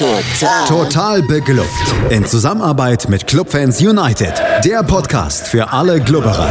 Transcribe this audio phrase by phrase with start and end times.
[0.00, 0.64] Total.
[0.66, 1.68] Total beglückt.
[2.08, 4.32] In Zusammenarbeit mit Clubfans United.
[4.64, 6.48] Der Podcast für alle Glubberer.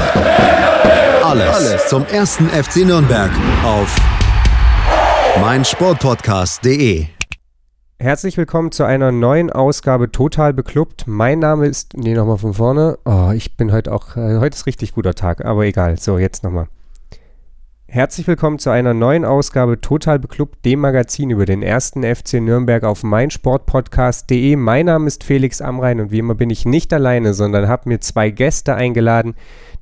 [1.24, 3.32] Alles, Alles zum ersten FC Nürnberg
[3.66, 4.00] auf
[5.42, 7.08] meinsportpodcast.de.
[7.98, 11.06] Herzlich willkommen zu einer neuen Ausgabe Total Beklubbt.
[11.08, 13.00] Mein Name ist, nee, nochmal von vorne.
[13.06, 15.98] Oh, ich bin heute auch, äh, heute ist richtig guter Tag, aber egal.
[15.98, 16.68] So, jetzt nochmal.
[17.92, 22.84] Herzlich willkommen zu einer neuen Ausgabe Total Beklubbt, dem Magazin über den ersten FC Nürnberg
[22.84, 24.56] auf meinsportpodcast.de.
[24.58, 28.00] Mein Name ist Felix Amrein und wie immer bin ich nicht alleine, sondern habe mir
[28.00, 29.34] zwei Gäste eingeladen,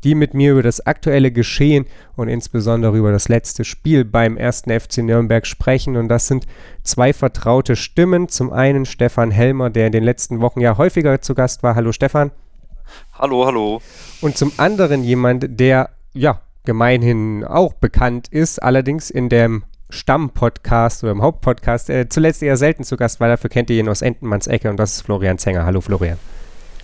[0.05, 4.71] die mit mir über das aktuelle Geschehen und insbesondere über das letzte Spiel beim ersten
[4.71, 5.97] FC Nürnberg sprechen.
[5.97, 6.47] Und das sind
[6.83, 8.29] zwei vertraute Stimmen.
[8.29, 11.75] Zum einen Stefan Helmer, der in den letzten Wochen ja häufiger zu Gast war.
[11.75, 12.31] Hallo Stefan.
[13.11, 13.81] Hallo, hallo.
[14.21, 21.13] Und zum anderen jemand, der ja gemeinhin auch bekannt ist, allerdings in dem Stammpodcast oder
[21.13, 23.29] im Hauptpodcast äh, zuletzt eher selten zu Gast war.
[23.29, 25.65] Dafür kennt ihr ihn aus Entenmanns Ecke und das ist Florian Zenger.
[25.65, 26.17] Hallo Florian.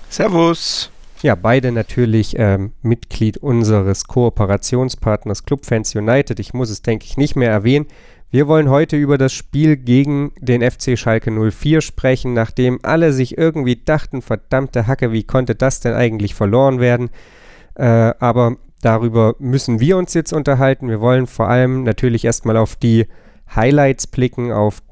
[0.09, 0.89] Servus.
[1.21, 6.39] Ja, beide natürlich ähm, Mitglied unseres Kooperationspartners Clubfans United.
[6.39, 7.87] Ich muss es, denke ich, nicht mehr erwähnen.
[8.31, 13.37] Wir wollen heute über das Spiel gegen den FC Schalke 04 sprechen, nachdem alle sich
[13.37, 17.09] irgendwie dachten, verdammte Hacke, wie konnte das denn eigentlich verloren werden?
[17.75, 20.89] Äh, aber Darüber müssen wir uns jetzt unterhalten.
[20.89, 23.07] Wir wollen vor allem natürlich erstmal auf die
[23.55, 24.83] Highlights blicken, auf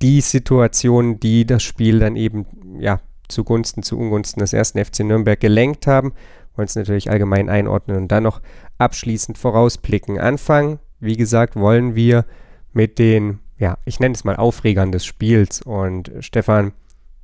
[0.00, 2.46] die Situationen, die das Spiel dann eben
[2.78, 6.12] ja, zugunsten, zu Ungunsten des ersten FC Nürnberg gelenkt haben.
[6.54, 8.40] Wollen es natürlich allgemein einordnen und dann noch
[8.78, 10.20] abschließend vorausblicken.
[10.20, 12.24] Anfangen, wie gesagt, wollen wir
[12.72, 15.60] mit den, ja, ich nenne es mal Aufregern des Spiels.
[15.60, 16.70] Und Stefan,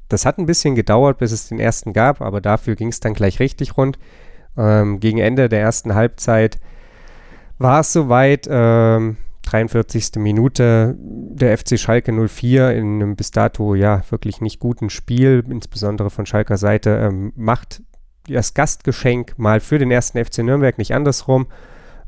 [0.09, 3.15] das hat ein bisschen gedauert, bis es den ersten gab, aber dafür ging es dann
[3.15, 3.97] gleich richtig rund.
[4.57, 6.59] Ähm, gegen Ende der ersten Halbzeit
[7.59, 8.47] war es soweit.
[8.51, 10.17] Ähm, 43.
[10.17, 16.11] Minute der FC Schalke 04 in einem bis dato ja wirklich nicht guten Spiel, insbesondere
[16.11, 17.83] von Schalker Seite, ähm, macht
[18.29, 21.47] das Gastgeschenk mal für den ersten FC Nürnberg, nicht andersrum.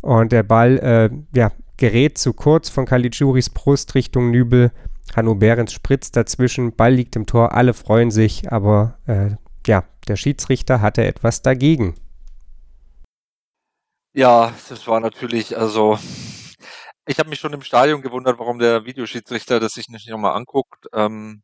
[0.00, 4.70] Und der Ball äh, ja, gerät zu kurz von Caligiuris Brust Richtung Nübel.
[5.14, 9.30] Hanno Behrens spritzt dazwischen, Ball liegt im Tor, alle freuen sich, aber äh,
[9.66, 11.94] ja, der Schiedsrichter hatte etwas dagegen.
[14.18, 15.98] Ja, das war natürlich, also
[17.06, 20.86] ich habe mich schon im Stadion gewundert, warum der Videoschiedsrichter das sich nicht nochmal anguckt.
[20.94, 21.42] Ähm,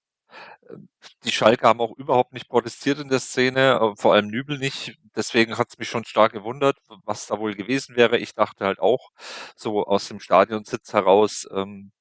[1.24, 4.96] die Schalke haben auch überhaupt nicht protestiert in der Szene, äh, vor allem Nübel nicht.
[5.16, 8.18] Deswegen hat es mich schon stark gewundert, was da wohl gewesen wäre.
[8.18, 9.10] Ich dachte halt auch
[9.56, 11.92] so aus dem Stadionsitz heraus, ähm,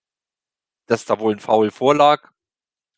[0.88, 2.30] dass da wohl ein Foul vorlag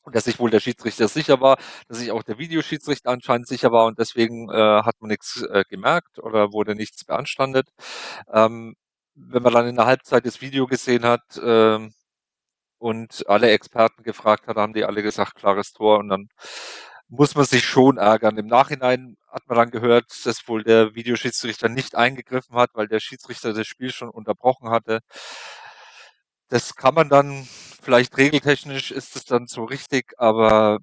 [0.04, 3.72] und dass sich wohl der Schiedsrichter sicher war, dass sich auch der Videoschiedsrichter anscheinend sicher
[3.72, 7.70] war und deswegen äh, hat man nichts äh, gemerkt oder wurde nichts beanstandet.
[8.32, 8.76] Ähm,
[9.16, 11.94] wenn man dann in der Halbzeit das Video gesehen hat ähm,
[12.80, 16.28] und alle Experten gefragt hat, haben die alle gesagt, klares Tor und dann
[17.08, 18.38] muss man sich schon ärgern.
[18.38, 23.00] Im Nachhinein hat man dann gehört, dass wohl der Videoschiedsrichter nicht eingegriffen hat, weil der
[23.00, 25.00] Schiedsrichter das Spiel schon unterbrochen hatte.
[26.50, 27.48] Das kann man dann
[27.84, 30.80] vielleicht regeltechnisch ist es dann so richtig, aber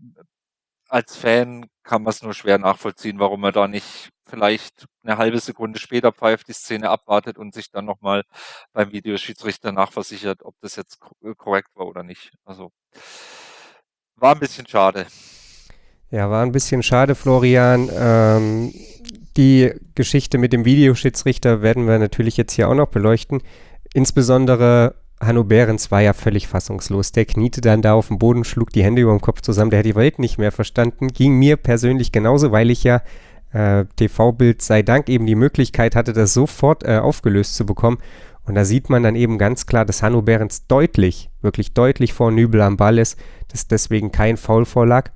[0.88, 5.38] als Fan kann man es nur schwer nachvollziehen, warum man da nicht vielleicht eine halbe
[5.40, 8.22] Sekunde später pfeift, die Szene abwartet und sich dann nochmal
[8.72, 12.30] beim Videoschiedsrichter nachversichert, ob das jetzt äh, korrekt war oder nicht.
[12.44, 12.70] Also
[14.16, 15.06] war ein bisschen schade.
[16.10, 17.88] Ja, war ein bisschen schade, Florian.
[17.92, 18.74] Ähm,
[19.36, 23.42] die Geschichte mit dem Videoschiedsrichter werden wir natürlich jetzt hier auch noch beleuchten.
[23.94, 27.12] Insbesondere Hanno Behrens war ja völlig fassungslos.
[27.12, 29.70] Der kniete dann da auf dem Boden, schlug die Hände über dem Kopf zusammen.
[29.70, 31.08] Der hat die Welt nicht mehr verstanden.
[31.08, 33.02] Ging mir persönlich genauso, weil ich ja
[33.52, 37.98] äh, TV-Bild sei Dank eben die Möglichkeit hatte, das sofort äh, aufgelöst zu bekommen.
[38.44, 42.30] Und da sieht man dann eben ganz klar, dass Hanno Behrens deutlich, wirklich deutlich vor
[42.30, 45.10] Nübel am Ball ist, dass deswegen kein Foul vorlag.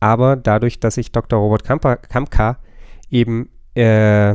[0.00, 1.38] Aber dadurch, dass sich Dr.
[1.38, 2.58] Robert Kampka
[3.08, 4.34] eben äh,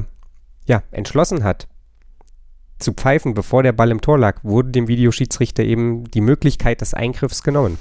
[0.65, 1.67] ja, entschlossen hat,
[2.79, 6.93] zu pfeifen, bevor der Ball im Tor lag, wurde dem Videoschiedsrichter eben die Möglichkeit des
[6.93, 7.77] Eingriffs genommen.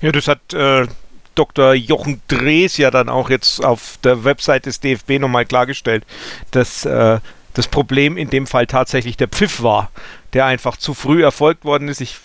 [0.00, 0.86] Ja, das hat äh,
[1.34, 1.74] Dr.
[1.74, 6.04] Jochen Drees ja dann auch jetzt auf der Website des DFB nochmal klargestellt,
[6.50, 7.20] dass äh,
[7.54, 9.90] das Problem in dem Fall tatsächlich der Pfiff war,
[10.32, 12.00] der einfach zu früh erfolgt worden ist.
[12.00, 12.16] Ich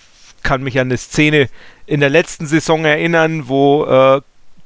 [0.43, 1.49] kann mich an eine Szene
[1.85, 4.21] in der letzten Saison erinnern, wo äh,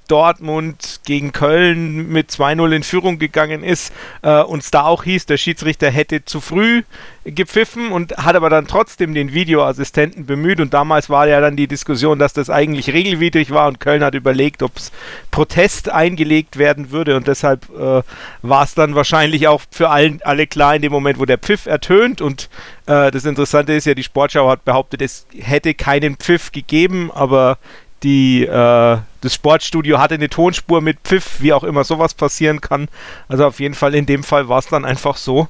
[0.09, 5.37] Dortmund gegen Köln mit 2-0 in Führung gegangen ist, äh, uns da auch hieß, der
[5.37, 6.83] Schiedsrichter hätte zu früh
[7.23, 10.59] gepfiffen und hat aber dann trotzdem den Videoassistenten bemüht.
[10.59, 13.67] Und damals war ja dann die Diskussion, dass das eigentlich regelwidrig war.
[13.67, 14.91] Und Köln hat überlegt, ob es
[15.29, 17.15] Protest eingelegt werden würde.
[17.15, 18.01] Und deshalb äh,
[18.41, 21.67] war es dann wahrscheinlich auch für allen, alle klar in dem Moment, wo der Pfiff
[21.67, 22.19] ertönt.
[22.21, 22.49] Und
[22.87, 27.57] äh, das Interessante ist ja, die Sportschau hat behauptet, es hätte keinen Pfiff gegeben, aber
[28.03, 32.87] die, äh, das Sportstudio hatte eine Tonspur mit Pfiff, wie auch immer sowas passieren kann.
[33.27, 35.47] Also auf jeden Fall in dem Fall war es dann einfach so.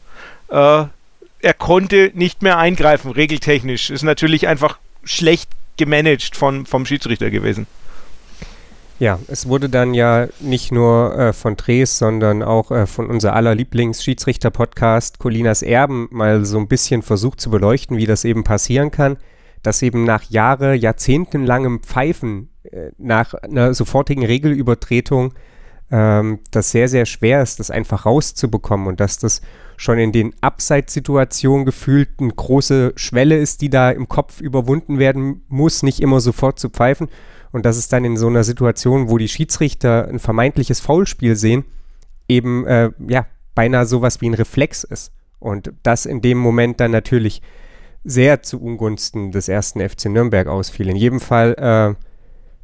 [0.49, 0.85] Äh,
[1.41, 3.89] er konnte nicht mehr eingreifen, regeltechnisch.
[3.89, 7.67] Ist natürlich einfach schlecht gemanagt von, vom Schiedsrichter gewesen.
[8.99, 13.33] Ja, es wurde dann ja nicht nur äh, von Dres, sondern auch äh, von unser
[13.33, 18.91] aller Lieblings-Schiedsrichter-Podcast Colinas Erben mal so ein bisschen versucht zu beleuchten, wie das eben passieren
[18.91, 19.15] kann,
[19.63, 25.33] dass eben nach Jahre, jahrzehntelangem Pfeifen äh, nach einer sofortigen Regelübertretung
[25.91, 29.41] ähm, das sehr, sehr schwer ist, das einfach rauszubekommen und dass das
[29.77, 35.43] schon in den Abseitssituationen gefühlt eine große Schwelle ist, die da im Kopf überwunden werden
[35.47, 37.07] muss, nicht immer sofort zu pfeifen.
[37.51, 41.65] Und dass es dann in so einer Situation, wo die Schiedsrichter ein vermeintliches Foulspiel sehen,
[42.27, 43.25] eben äh, ja
[43.55, 45.11] beinahe sowas wie ein Reflex ist.
[45.39, 47.41] Und das in dem Moment dann natürlich
[48.03, 50.89] sehr zu Ungunsten des ersten FC Nürnberg ausfiel.
[50.89, 51.95] In jedem Fall äh,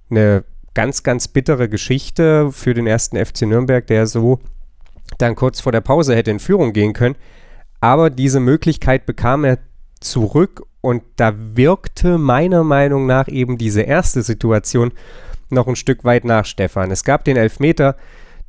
[0.09, 0.43] eine
[0.73, 4.39] ganz, ganz bittere Geschichte für den ersten FC Nürnberg, der so
[5.17, 7.15] dann kurz vor der Pause hätte in Führung gehen können.
[7.81, 9.59] Aber diese Möglichkeit bekam er
[9.99, 14.91] zurück und da wirkte meiner Meinung nach eben diese erste Situation
[15.49, 16.91] noch ein Stück weit nach Stefan.
[16.91, 17.95] Es gab den Elfmeter,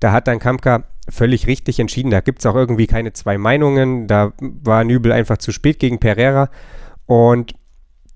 [0.00, 2.10] da hat dann Kampka völlig richtig entschieden.
[2.10, 4.06] Da gibt es auch irgendwie keine zwei Meinungen.
[4.06, 6.50] Da war Nübel einfach zu spät gegen Pereira.
[7.06, 7.54] Und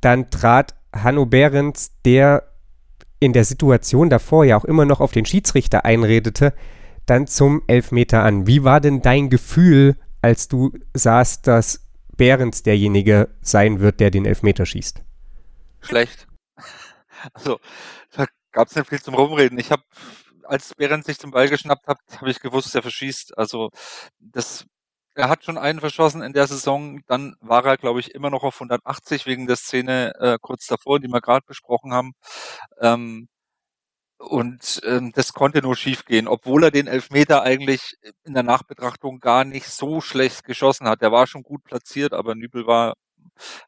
[0.01, 2.51] dann trat Hanno Behrens, der
[3.21, 6.55] in der Situation davor ja auch immer noch auf den Schiedsrichter einredete,
[7.07, 8.47] dann zum Elfmeter an.
[8.47, 14.27] Wie war denn dein Gefühl, als du sahst, dass Behrens derjenige sein wird, der den
[14.27, 15.03] Elfmeter schießt?
[15.83, 16.27] Schlecht.
[17.35, 17.61] Also,
[18.17, 19.59] da gab es nicht viel zum Rumreden.
[19.59, 19.83] Ich habe,
[20.50, 23.38] als Behrens sich zum Ball geschnappt hat, habe ich gewusst, er verschießt.
[23.38, 23.70] Also,
[24.19, 24.67] das,
[25.14, 27.00] er hat schon einen verschossen in der Saison.
[27.06, 31.00] Dann war er, glaube ich, immer noch auf 180 wegen der Szene äh, kurz davor,
[31.00, 32.12] die wir gerade besprochen haben.
[32.81, 33.29] Ähm,
[34.19, 37.94] und ähm, das konnte nur schiefgehen, obwohl er den Elfmeter eigentlich
[38.25, 41.00] in der Nachbetrachtung gar nicht so schlecht geschossen hat.
[41.00, 42.94] Der war schon gut platziert, aber Nübel war,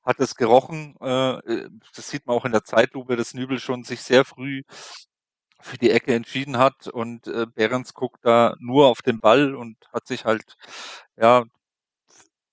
[0.04, 0.96] hat es gerochen.
[1.00, 4.62] Äh, das sieht man auch in der Zeitlupe, dass Nübel schon sich sehr früh
[5.62, 6.88] für die Ecke entschieden hat.
[6.88, 10.56] Und äh, Behrens guckt da nur auf den Ball und hat sich halt
[11.16, 11.44] ja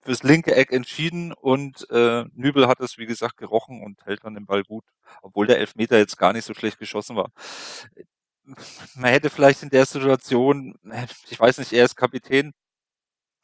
[0.02, 1.34] fürs linke Eck entschieden.
[1.34, 4.86] Und äh, Nübel hat es, wie gesagt, gerochen und hält dann den Ball gut,
[5.22, 7.32] obwohl der Elfmeter jetzt gar nicht so schlecht geschossen war.
[8.96, 10.76] Man hätte vielleicht in der Situation,
[11.30, 12.54] ich weiß nicht, er ist Kapitän,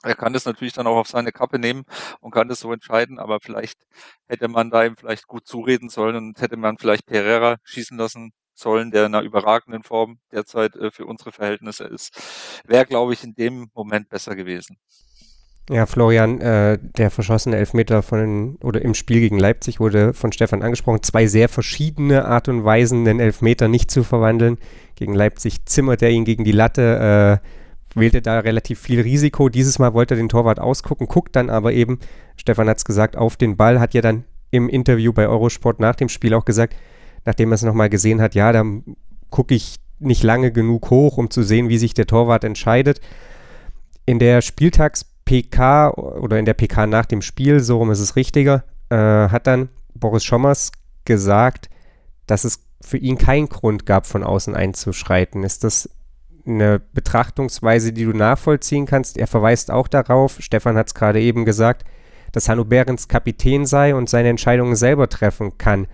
[0.03, 1.85] er kann das natürlich dann auch auf seine Kappe nehmen
[2.21, 3.85] und kann das so entscheiden, aber vielleicht
[4.27, 8.33] hätte man da ihm vielleicht gut zureden sollen und hätte man vielleicht Pereira schießen lassen
[8.55, 12.61] sollen, der in einer überragenden Form derzeit äh, für unsere Verhältnisse ist.
[12.65, 14.77] Wäre, glaube ich, in dem Moment besser gewesen.
[15.67, 20.61] Ja, Florian, äh, der verschossene Elfmeter von oder im Spiel gegen Leipzig wurde von Stefan
[20.61, 21.01] angesprochen.
[21.01, 24.59] Zwei sehr verschiedene Art und Weisen, den Elfmeter nicht zu verwandeln.
[24.95, 29.49] Gegen Leipzig zimmert er ihn gegen die Latte, äh, wählte da relativ viel Risiko.
[29.49, 31.99] Dieses Mal wollte er den Torwart ausgucken, guckt dann aber eben,
[32.37, 35.95] Stefan hat es gesagt, auf den Ball, hat ja dann im Interview bei Eurosport nach
[35.95, 36.75] dem Spiel auch gesagt,
[37.25, 38.63] nachdem er es nochmal gesehen hat, ja, da
[39.29, 43.01] gucke ich nicht lange genug hoch, um zu sehen, wie sich der Torwart entscheidet.
[44.05, 48.15] In der Spieltags- PK oder in der PK nach dem Spiel, so rum ist es
[48.15, 50.71] richtiger, äh, hat dann Boris Schommers
[51.03, 51.69] gesagt,
[52.27, 55.43] dass es für ihn keinen Grund gab, von außen einzuschreiten.
[55.43, 55.89] Ist das
[56.45, 59.17] eine Betrachtungsweise, die du nachvollziehen kannst?
[59.17, 61.83] Er verweist auch darauf, Stefan hat es gerade eben gesagt,
[62.31, 65.87] dass Hanno Behrens Kapitän sei und seine Entscheidungen selber treffen kann.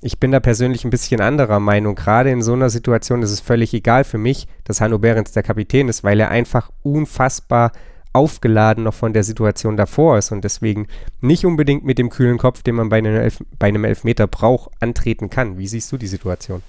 [0.00, 1.94] Ich bin da persönlich ein bisschen anderer Meinung.
[1.94, 5.42] Gerade in so einer Situation ist es völlig egal für mich, dass Hanno Behrens der
[5.42, 7.72] Kapitän ist, weil er einfach unfassbar
[8.12, 10.88] aufgeladen noch von der Situation davor ist und deswegen
[11.20, 14.70] nicht unbedingt mit dem kühlen Kopf, den man bei einem, Elf bei einem Elfmeter braucht,
[14.80, 15.58] antreten kann.
[15.58, 16.62] Wie siehst du die Situation?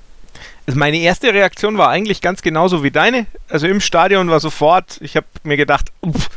[0.66, 3.26] Also meine erste Reaktion war eigentlich ganz genauso wie deine.
[3.50, 6.30] Also im Stadion war sofort, ich habe mir gedacht, uff,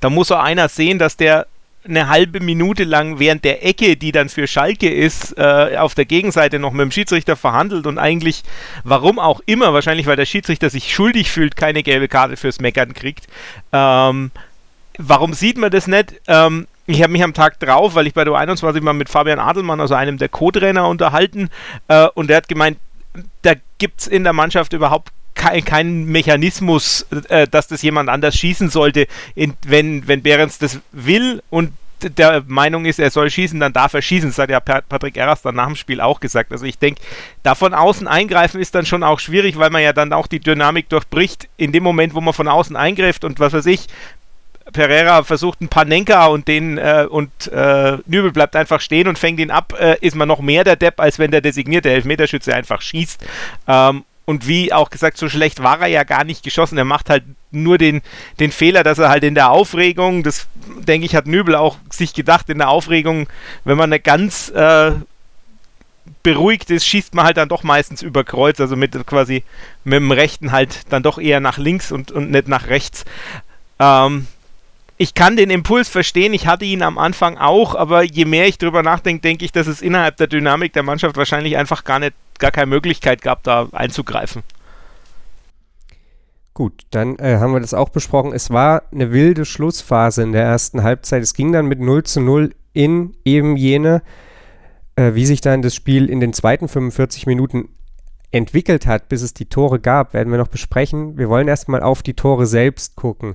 [0.00, 1.46] da muss auch einer sehen, dass der
[1.86, 6.04] eine halbe Minute lang während der Ecke, die dann für Schalke ist, äh, auf der
[6.04, 8.42] Gegenseite noch mit dem Schiedsrichter verhandelt und eigentlich,
[8.84, 12.94] warum auch immer, wahrscheinlich weil der Schiedsrichter sich schuldig fühlt, keine gelbe Karte fürs Meckern
[12.94, 13.26] kriegt.
[13.72, 14.30] Ähm,
[14.98, 16.14] warum sieht man das nicht?
[16.26, 19.38] Ähm, ich habe mich am Tag drauf, weil ich bei der 21 mal mit Fabian
[19.38, 21.48] Adelmann, also einem der Co-Trainer, unterhalten
[21.88, 22.78] äh, und der hat gemeint,
[23.42, 28.36] da gibt es in der Mannschaft überhaupt kein, kein Mechanismus, äh, dass das jemand anders
[28.36, 29.06] schießen sollte.
[29.34, 31.72] In, wenn, wenn Behrens das will und
[32.08, 34.30] der Meinung ist, er soll schießen, dann darf er schießen.
[34.30, 36.52] Das hat ja Patrick Erras dann nach dem Spiel auch gesagt.
[36.52, 37.00] Also ich denke,
[37.42, 40.40] da von außen eingreifen ist dann schon auch schwierig, weil man ja dann auch die
[40.40, 41.48] Dynamik durchbricht.
[41.56, 43.86] In dem Moment, wo man von außen eingreift und was weiß ich,
[44.72, 49.38] Pereira versucht ein Panenka und den äh, und äh, Nübel bleibt einfach stehen und fängt
[49.38, 52.80] ihn ab, äh, ist man noch mehr der Depp, als wenn der designierte Elfmeterschütze einfach
[52.80, 53.24] schießt.
[53.68, 56.78] Ähm, und wie auch gesagt, so schlecht war er ja gar nicht geschossen.
[56.78, 58.02] Er macht halt nur den,
[58.40, 60.46] den Fehler, dass er halt in der Aufregung, das
[60.78, 63.28] denke ich, hat Nübel auch sich gedacht, in der Aufregung,
[63.64, 64.92] wenn man eine ganz äh,
[66.22, 69.44] beruhigt ist, schießt man halt dann doch meistens über Kreuz, also mit quasi
[69.84, 73.04] mit dem rechten halt dann doch eher nach links und, und nicht nach rechts.
[73.78, 74.26] Ähm,
[74.96, 78.58] ich kann den Impuls verstehen, ich hatte ihn am Anfang auch, aber je mehr ich
[78.58, 82.14] drüber nachdenke, denke ich, dass es innerhalb der Dynamik der Mannschaft wahrscheinlich einfach gar nicht,
[82.38, 84.42] gar keine Möglichkeit gab, da einzugreifen.
[86.54, 88.32] Gut, dann äh, haben wir das auch besprochen.
[88.32, 91.22] Es war eine wilde Schlussphase in der ersten Halbzeit.
[91.22, 94.02] Es ging dann mit 0 zu 0 in eben jene.
[94.96, 97.70] Äh, wie sich dann das Spiel in den zweiten 45 Minuten
[98.30, 101.18] entwickelt hat, bis es die Tore gab, werden wir noch besprechen.
[101.18, 103.34] Wir wollen erstmal auf die Tore selbst gucken.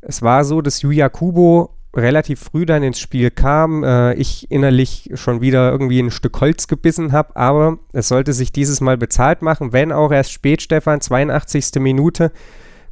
[0.00, 5.10] Es war so, dass Yuya Kubo relativ früh dann ins Spiel kam, äh, ich innerlich
[5.14, 9.42] schon wieder irgendwie ein Stück Holz gebissen habe, aber es sollte sich dieses Mal bezahlt
[9.42, 11.80] machen, wenn auch erst spät, Stefan, 82.
[11.80, 12.30] Minute,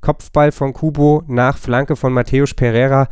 [0.00, 3.08] Kopfball von Kubo nach Flanke von Matthäus Pereira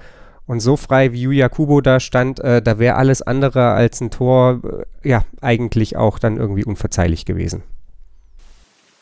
[0.46, 4.10] und so frei wie Yuya Kubo da stand, äh, da wäre alles andere als ein
[4.10, 4.60] Tor,
[5.02, 7.62] äh, ja, eigentlich auch dann irgendwie unverzeihlich gewesen.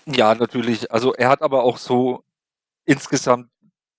[0.06, 0.90] Ja, natürlich.
[0.90, 2.24] Also er hat aber auch so
[2.84, 3.48] insgesamt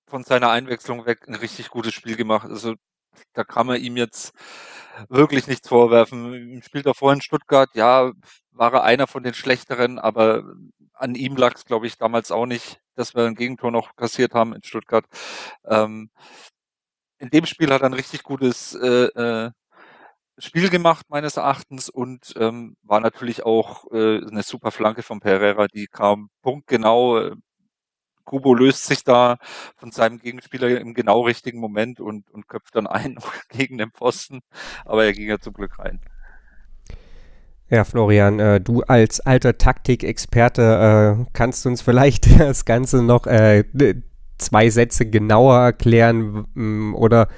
[0.07, 2.49] von seiner Einwechslung weg ein richtig gutes Spiel gemacht.
[2.49, 2.75] Also
[3.33, 4.33] da kann man ihm jetzt
[5.09, 6.33] wirklich nichts vorwerfen.
[6.33, 8.11] Im Spiel davor in Stuttgart, ja,
[8.51, 10.43] war er einer von den schlechteren, aber
[10.93, 14.33] an ihm lag es, glaube ich, damals auch nicht, dass wir ein Gegentor noch kassiert
[14.33, 15.05] haben in Stuttgart.
[15.65, 16.09] Ähm,
[17.19, 19.51] in dem Spiel hat er ein richtig gutes äh, äh,
[20.39, 25.67] Spiel gemacht, meines Erachtens, und ähm, war natürlich auch äh, eine super Flanke von Pereira,
[25.67, 27.31] die kam punktgenau.
[28.25, 29.37] Kubo löst sich da
[29.75, 33.17] von seinem Gegenspieler im genau richtigen Moment und, und köpft dann ein
[33.49, 34.41] gegen den Pfosten.
[34.85, 35.99] Aber er ging ja zum Glück rein.
[37.69, 43.63] Ja, Florian, äh, du als alter Taktikexperte äh, kannst uns vielleicht das Ganze noch äh,
[44.37, 47.29] zwei Sätze genauer erklären oder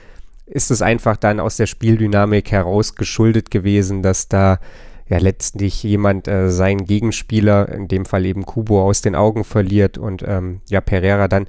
[0.45, 4.59] ist es einfach dann aus der Spieldynamik heraus geschuldet gewesen, dass da
[5.07, 9.97] ja letztlich jemand äh, seinen Gegenspieler, in dem Fall eben Kubo, aus den Augen verliert
[9.97, 11.47] und ähm, ja Pereira dann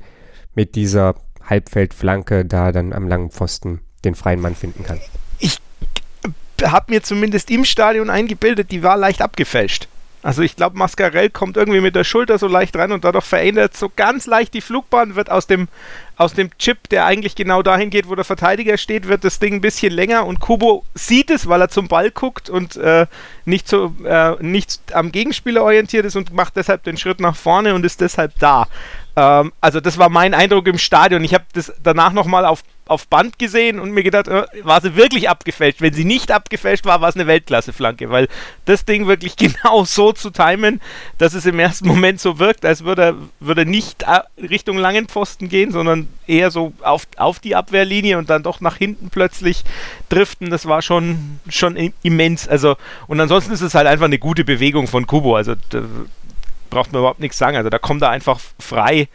[0.54, 5.00] mit dieser Halbfeldflanke da dann am langen Pfosten den freien Mann finden kann.
[5.38, 5.58] Ich
[6.62, 9.88] habe mir zumindest im Stadion eingebildet, die war leicht abgefälscht.
[10.26, 13.76] Also ich glaube, Mascarell kommt irgendwie mit der Schulter so leicht rein und dadurch verändert
[13.76, 15.68] so ganz leicht die Flugbahn, wird aus dem,
[16.16, 19.54] aus dem Chip, der eigentlich genau dahin geht, wo der Verteidiger steht, wird das Ding
[19.54, 23.06] ein bisschen länger und Kubo sieht es, weil er zum Ball guckt und äh,
[23.44, 27.72] nicht, so, äh, nicht am Gegenspieler orientiert ist und macht deshalb den Schritt nach vorne
[27.76, 28.66] und ist deshalb da.
[29.16, 31.24] Ähm, also das war mein Eindruck im Stadion.
[31.24, 34.94] Ich habe das danach nochmal auf, auf Band gesehen und mir gedacht, äh, war sie
[34.94, 35.80] wirklich abgefälscht?
[35.80, 38.28] Wenn sie nicht abgefälscht war, war es eine Weltklasse-Flanke, weil
[38.66, 40.82] das Ding wirklich genau so zu timen,
[41.16, 45.48] dass es im ersten Moment so wirkt, als würde würde nicht äh, Richtung langen Pfosten
[45.48, 49.64] gehen, sondern eher so auf, auf die Abwehrlinie und dann doch nach hinten plötzlich
[50.10, 50.50] driften.
[50.50, 52.48] Das war schon, schon immens.
[52.48, 55.36] Also, und ansonsten ist es halt einfach eine gute Bewegung von Kubo.
[55.36, 55.54] Also
[56.76, 57.56] braucht man überhaupt nichts sagen.
[57.56, 59.08] Also da kommt er einfach frei,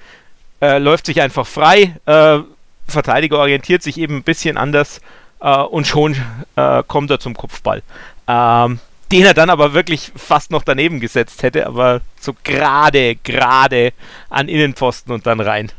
[0.62, 2.40] äh, läuft sich einfach frei, äh,
[2.88, 5.00] Verteidiger orientiert sich eben ein bisschen anders
[5.42, 6.16] äh, und schon
[6.56, 7.84] äh, kommt er zum Kopfball.
[8.28, 8.80] Ähm,
[9.12, 13.94] den er dann aber wirklich fast noch daneben gesetzt hätte, aber so gerade, gerade
[14.30, 15.72] an Innenpfosten und dann rein.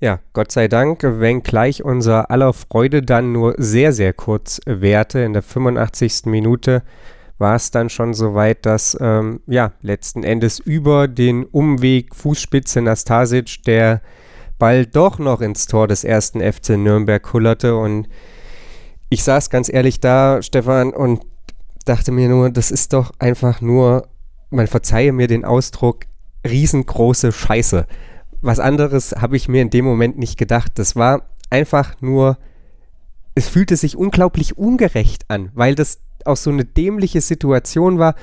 [0.00, 5.34] Ja, Gott sei Dank, wenngleich unser aller Freude dann nur sehr, sehr kurz währte in
[5.34, 6.26] der 85.
[6.26, 6.82] Minute
[7.38, 12.82] war es dann schon so weit, dass ähm, ja letzten Endes über den Umweg Fußspitze
[12.82, 14.02] Nastasic der
[14.58, 18.08] Ball doch noch ins Tor des ersten FC Nürnberg kullerte und
[19.08, 21.22] ich saß ganz ehrlich da, Stefan, und
[21.84, 24.08] dachte mir nur, das ist doch einfach nur,
[24.50, 26.04] man verzeihe mir den Ausdruck,
[26.46, 27.86] riesengroße Scheiße.
[28.42, 30.72] Was anderes habe ich mir in dem Moment nicht gedacht.
[30.76, 32.38] Das war einfach nur,
[33.34, 38.14] es fühlte sich unglaublich ungerecht an, weil das auch so eine dämliche Situation war.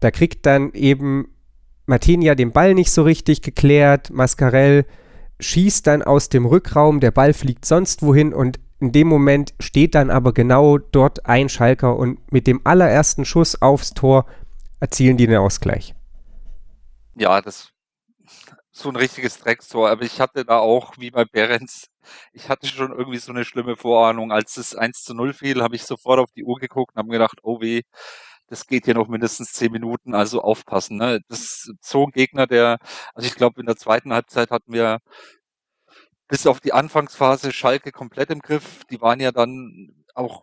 [0.00, 1.28] Da kriegt dann eben
[1.86, 4.10] Martinia den Ball nicht so richtig geklärt.
[4.10, 4.84] Mascarell
[5.40, 9.94] schießt dann aus dem Rückraum, der Ball fliegt sonst wohin und in dem Moment steht
[9.94, 14.26] dann aber genau dort ein Schalker und mit dem allerersten Schuss aufs Tor
[14.80, 15.94] erzielen die den Ausgleich.
[17.14, 17.72] Ja, das
[18.76, 19.90] so ein richtiges Dreckstor.
[19.90, 21.88] Aber ich hatte da auch, wie bei Behrens,
[22.32, 24.32] ich hatte schon irgendwie so eine schlimme Vorahnung.
[24.32, 27.10] Als es 1 zu 0 fiel, habe ich sofort auf die Uhr geguckt und habe
[27.10, 27.82] gedacht, oh weh,
[28.48, 30.98] das geht hier noch mindestens zehn Minuten, also aufpassen.
[30.98, 31.20] Ne?
[31.28, 32.78] Das ist so ein Gegner, der,
[33.14, 35.00] also ich glaube, in der zweiten Halbzeit hatten wir
[36.28, 38.84] bis auf die Anfangsphase Schalke komplett im Griff.
[38.90, 40.42] Die waren ja dann auch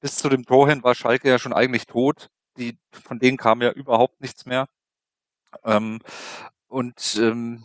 [0.00, 2.28] bis zu dem Tor hin war Schalke ja schon eigentlich tot.
[2.58, 4.66] Die, von denen kam ja überhaupt nichts mehr.
[5.64, 6.00] Ähm,
[6.68, 7.64] und ähm,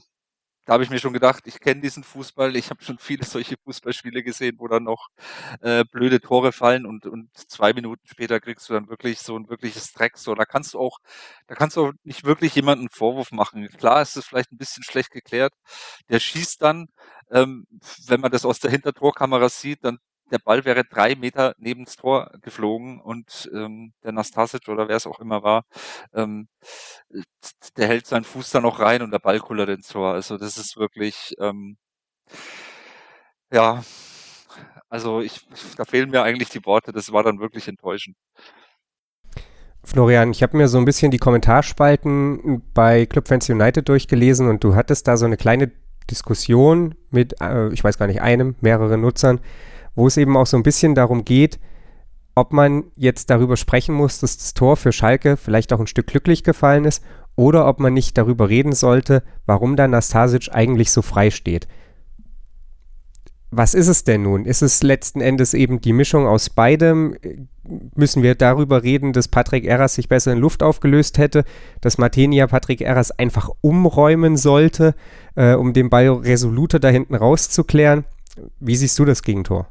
[0.65, 3.55] da habe ich mir schon gedacht, ich kenne diesen Fußball, ich habe schon viele solche
[3.63, 5.09] Fußballspiele gesehen, wo dann noch
[5.61, 9.49] äh, blöde Tore fallen und, und zwei Minuten später kriegst du dann wirklich so ein
[9.49, 10.17] wirkliches Dreck.
[10.17, 10.99] So, da kannst du auch,
[11.47, 13.67] da kannst du auch nicht wirklich jemanden einen Vorwurf machen.
[13.77, 15.53] Klar ist es vielleicht ein bisschen schlecht geklärt.
[16.09, 16.87] Der schießt dann,
[17.31, 17.65] ähm,
[18.07, 19.97] wenn man das aus der Hintertorkamera sieht, dann
[20.31, 24.95] der Ball wäre drei Meter neben das Tor geflogen und ähm, der Nastasic oder wer
[24.95, 25.65] es auch immer war,
[26.13, 26.47] ähm,
[27.77, 30.13] der hält seinen Fuß da noch rein und der Ball kullert ins Tor.
[30.13, 31.77] Also das ist wirklich, ähm,
[33.51, 33.83] ja,
[34.89, 35.47] also ich,
[35.77, 36.91] da fehlen mir eigentlich die Worte.
[36.91, 38.17] Das war dann wirklich enttäuschend.
[39.83, 44.63] Florian, ich habe mir so ein bisschen die Kommentarspalten bei Club Fans United durchgelesen und
[44.63, 45.71] du hattest da so eine kleine
[46.09, 49.39] Diskussion mit, äh, ich weiß gar nicht, einem, mehreren Nutzern,
[49.95, 51.59] wo es eben auch so ein bisschen darum geht,
[52.35, 56.07] ob man jetzt darüber sprechen muss, dass das Tor für Schalke vielleicht auch ein Stück
[56.07, 57.03] glücklich gefallen ist
[57.35, 61.67] oder ob man nicht darüber reden sollte, warum da Nastasic eigentlich so frei steht.
[63.53, 64.45] Was ist es denn nun?
[64.45, 67.17] Ist es letzten Endes eben die Mischung aus beidem?
[67.95, 71.43] Müssen wir darüber reden, dass Patrick Erras sich besser in Luft aufgelöst hätte,
[71.81, 74.95] dass Martenia Patrick Erras einfach umräumen sollte,
[75.35, 78.05] äh, um den Ball resoluter da hinten rauszuklären?
[78.59, 79.67] Wie siehst du das Gegentor?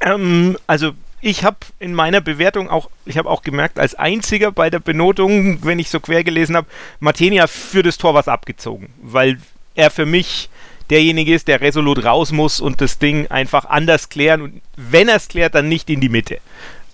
[0.00, 4.70] Ähm, also ich habe in meiner Bewertung auch, ich habe auch gemerkt, als einziger bei
[4.70, 6.66] der Benotung, wenn ich so quer gelesen habe,
[7.00, 9.38] Martenia für das Tor was abgezogen, weil
[9.74, 10.48] er für mich
[10.90, 15.16] derjenige ist, der resolut raus muss und das Ding einfach anders klären und wenn er
[15.16, 16.38] es klärt, dann nicht in die Mitte.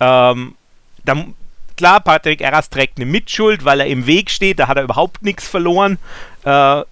[0.01, 0.55] Ähm,
[1.05, 1.35] dann,
[1.77, 5.23] klar, Patrick Erras trägt eine Mitschuld, weil er im Weg steht, da hat er überhaupt
[5.23, 5.99] nichts verloren.
[6.45, 6.83] Äh,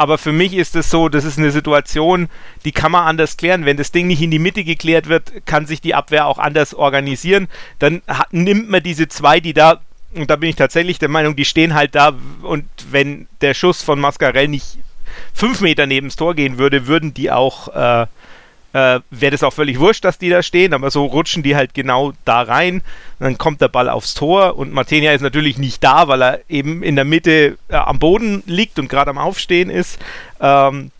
[0.00, 2.30] aber für mich ist es so, das ist eine Situation,
[2.64, 3.66] die kann man anders klären.
[3.66, 6.72] Wenn das Ding nicht in die Mitte geklärt wird, kann sich die Abwehr auch anders
[6.72, 7.48] organisieren.
[7.80, 9.82] Dann hat, nimmt man diese zwei, die da,
[10.14, 12.14] und da bin ich tatsächlich der Meinung, die stehen halt da.
[12.40, 14.78] Und wenn der Schuss von Mascarell nicht
[15.34, 18.06] fünf Meter neben das Tor gehen würde, würden die auch äh,
[18.72, 21.74] äh, wäre das auch völlig wurscht, dass die da stehen, aber so rutschen die halt
[21.74, 22.82] genau da rein.
[23.18, 26.82] Dann kommt der Ball aufs Tor und Martenia ist natürlich nicht da, weil er eben
[26.82, 29.98] in der Mitte äh, am Boden liegt und gerade am Aufstehen ist.
[30.40, 30.90] Ähm,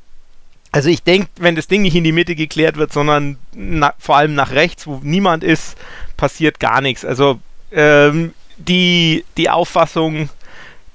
[0.72, 4.16] also ich denke, wenn das Ding nicht in die Mitte geklärt wird, sondern na, vor
[4.16, 5.76] allem nach rechts, wo niemand ist,
[6.16, 7.04] passiert gar nichts.
[7.04, 7.40] Also
[7.72, 10.28] ähm, die, die Auffassung,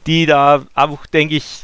[0.07, 1.63] die da auch, denke ich,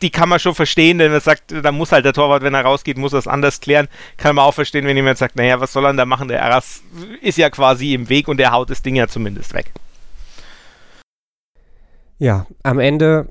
[0.00, 2.62] die kann man schon verstehen, denn er sagt, da muss halt der Torwart, wenn er
[2.62, 3.88] rausgeht, muss es anders klären.
[4.16, 6.28] Kann man auch verstehen, wenn jemand sagt, naja, was soll er da machen?
[6.28, 6.82] Der Aras
[7.22, 9.72] ist ja quasi im Weg und der haut das Ding ja zumindest weg.
[12.18, 13.28] Ja, am Ende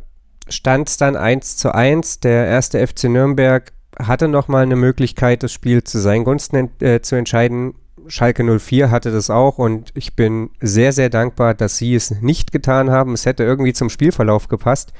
[0.49, 2.19] stand es dann 1 zu 1.
[2.19, 7.15] Der erste FC Nürnberg hatte nochmal eine Möglichkeit, das Spiel zu seinen Gunsten äh, zu
[7.15, 7.75] entscheiden.
[8.07, 12.51] Schalke 04 hatte das auch und ich bin sehr, sehr dankbar, dass sie es nicht
[12.51, 13.13] getan haben.
[13.13, 14.91] Es hätte irgendwie zum Spielverlauf gepasst.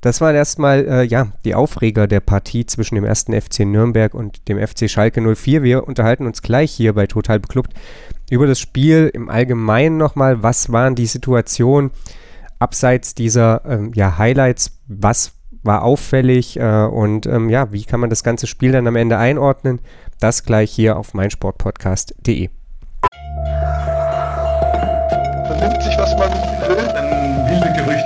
[0.00, 4.48] Das waren erstmal äh, ja, die Aufreger der Partie zwischen dem ersten FC Nürnberg und
[4.48, 5.62] dem FC Schalke 04.
[5.62, 7.72] Wir unterhalten uns gleich hier bei Total Beklubbt
[8.30, 10.42] über das Spiel im Allgemeinen nochmal.
[10.42, 11.90] Was waren die Situationen
[12.60, 14.78] abseits dieser ähm, ja, Highlights?
[14.86, 15.32] Was
[15.62, 19.18] war auffällig äh, und ähm, ja, wie kann man das ganze Spiel dann am Ende
[19.18, 19.80] einordnen?
[20.20, 22.50] Das gleich hier auf meinsportpodcast.de.
[25.80, 26.07] Sich, was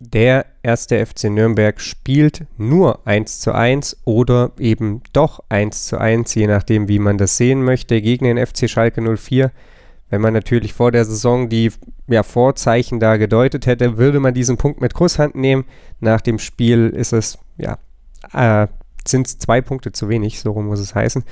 [0.00, 6.36] Der erste FC Nürnberg spielt nur 1 zu 1 oder eben doch 1 zu 1,
[6.36, 9.50] je nachdem, wie man das sehen möchte, gegen den FC Schalke 04.
[10.08, 11.72] Wenn man natürlich vor der Saison die
[12.06, 15.64] ja, Vorzeichen da gedeutet hätte, würde man diesen Punkt mit Kusshand nehmen.
[15.98, 17.78] Nach dem Spiel ist es, ja,
[18.32, 18.68] äh,
[19.06, 21.24] sind es zwei Punkte zu wenig, so muss es heißen.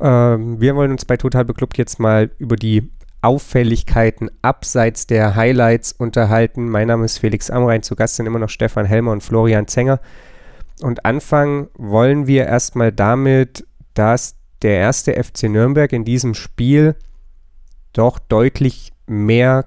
[0.00, 2.90] Ähm, wir wollen uns bei Total Beklubbt jetzt mal über die
[3.22, 6.68] Auffälligkeiten abseits der Highlights unterhalten.
[6.68, 10.00] Mein Name ist Felix Amrein, zu Gast sind immer noch Stefan Helmer und Florian Zenger.
[10.80, 16.96] Und anfangen wollen wir erstmal damit, dass der erste FC Nürnberg in diesem Spiel
[17.92, 19.66] doch deutlich mehr,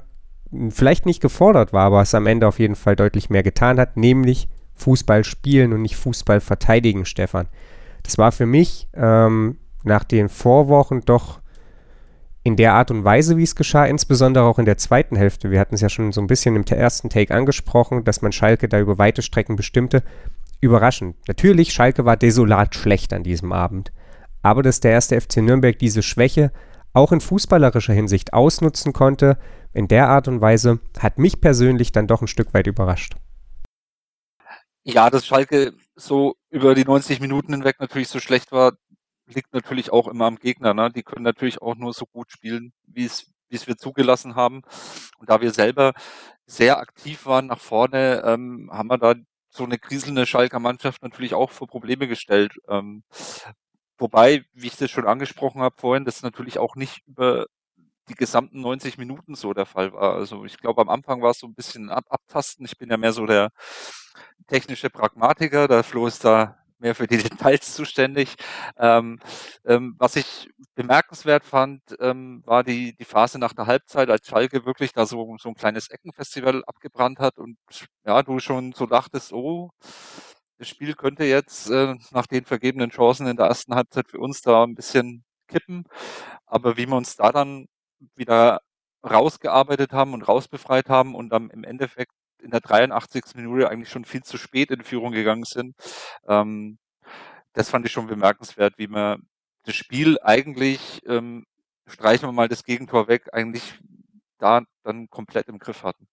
[0.69, 3.97] vielleicht nicht gefordert war, aber es am Ende auf jeden Fall deutlich mehr getan hat,
[3.97, 7.47] nämlich Fußball spielen und nicht Fußball verteidigen, Stefan.
[8.01, 11.41] Das war für mich ähm, nach den Vorwochen doch
[12.43, 15.49] in der Art und Weise, wie es geschah, insbesondere auch in der zweiten Hälfte.
[15.49, 18.67] Wir hatten es ja schon so ein bisschen im ersten Take angesprochen, dass man Schalke
[18.67, 20.03] da über weite Strecken bestimmte.
[20.59, 21.15] Überraschend.
[21.27, 23.91] Natürlich, Schalke war desolat schlecht an diesem Abend.
[24.41, 26.51] Aber dass der erste FC Nürnberg diese Schwäche
[26.91, 29.37] auch in fußballerischer Hinsicht ausnutzen konnte,
[29.73, 33.15] in der Art und Weise, hat mich persönlich dann doch ein Stück weit überrascht.
[34.83, 38.73] Ja, dass Schalke so über die 90 Minuten hinweg natürlich so schlecht war,
[39.33, 40.73] liegt natürlich auch immer am Gegner.
[40.73, 40.91] Ne?
[40.91, 44.63] Die können natürlich auch nur so gut spielen, wie es wie es wir zugelassen haben.
[45.19, 45.93] Und da wir selber
[46.47, 49.13] sehr aktiv waren nach vorne, ähm, haben wir da
[49.49, 52.53] so eine kriselnde Schalker Mannschaft natürlich auch vor Probleme gestellt.
[52.67, 53.03] Ähm,
[53.97, 57.45] wobei, wie ich das schon angesprochen habe vorhin, das natürlich auch nicht über
[58.09, 60.15] die gesamten 90 Minuten so der Fall war.
[60.15, 62.65] Also ich glaube, am Anfang war es so ein bisschen ab abtasten.
[62.65, 63.51] Ich bin ja mehr so der
[64.47, 65.67] technische Pragmatiker.
[65.67, 67.17] Der Flo ist da mehr für die
[67.57, 68.35] Details zuständig.
[68.77, 69.19] Ähm,
[69.65, 74.65] ähm, was ich bemerkenswert fand, ähm, war die, die Phase nach der Halbzeit, als Schalke
[74.65, 77.57] wirklich da so, so ein kleines Eckenfestival abgebrannt hat und
[78.05, 79.71] ja, du schon so dachtest, oh,
[80.59, 84.41] das Spiel könnte jetzt äh, nach den vergebenen Chancen in der ersten Halbzeit für uns
[84.41, 85.85] da ein bisschen kippen.
[86.45, 87.67] Aber wie wir uns da dann
[88.15, 88.61] wieder
[89.03, 92.13] rausgearbeitet haben und rausbefreit haben und dann im Endeffekt
[92.43, 93.23] in der 83.
[93.35, 95.75] Minute eigentlich schon viel zu spät in Führung gegangen sind.
[96.27, 96.77] Ähm,
[97.53, 99.23] das fand ich schon bemerkenswert, wie man
[99.63, 101.45] das Spiel eigentlich, ähm,
[101.87, 103.79] streichen wir mal das Gegentor weg, eigentlich
[104.39, 106.07] da dann komplett im Griff hatten.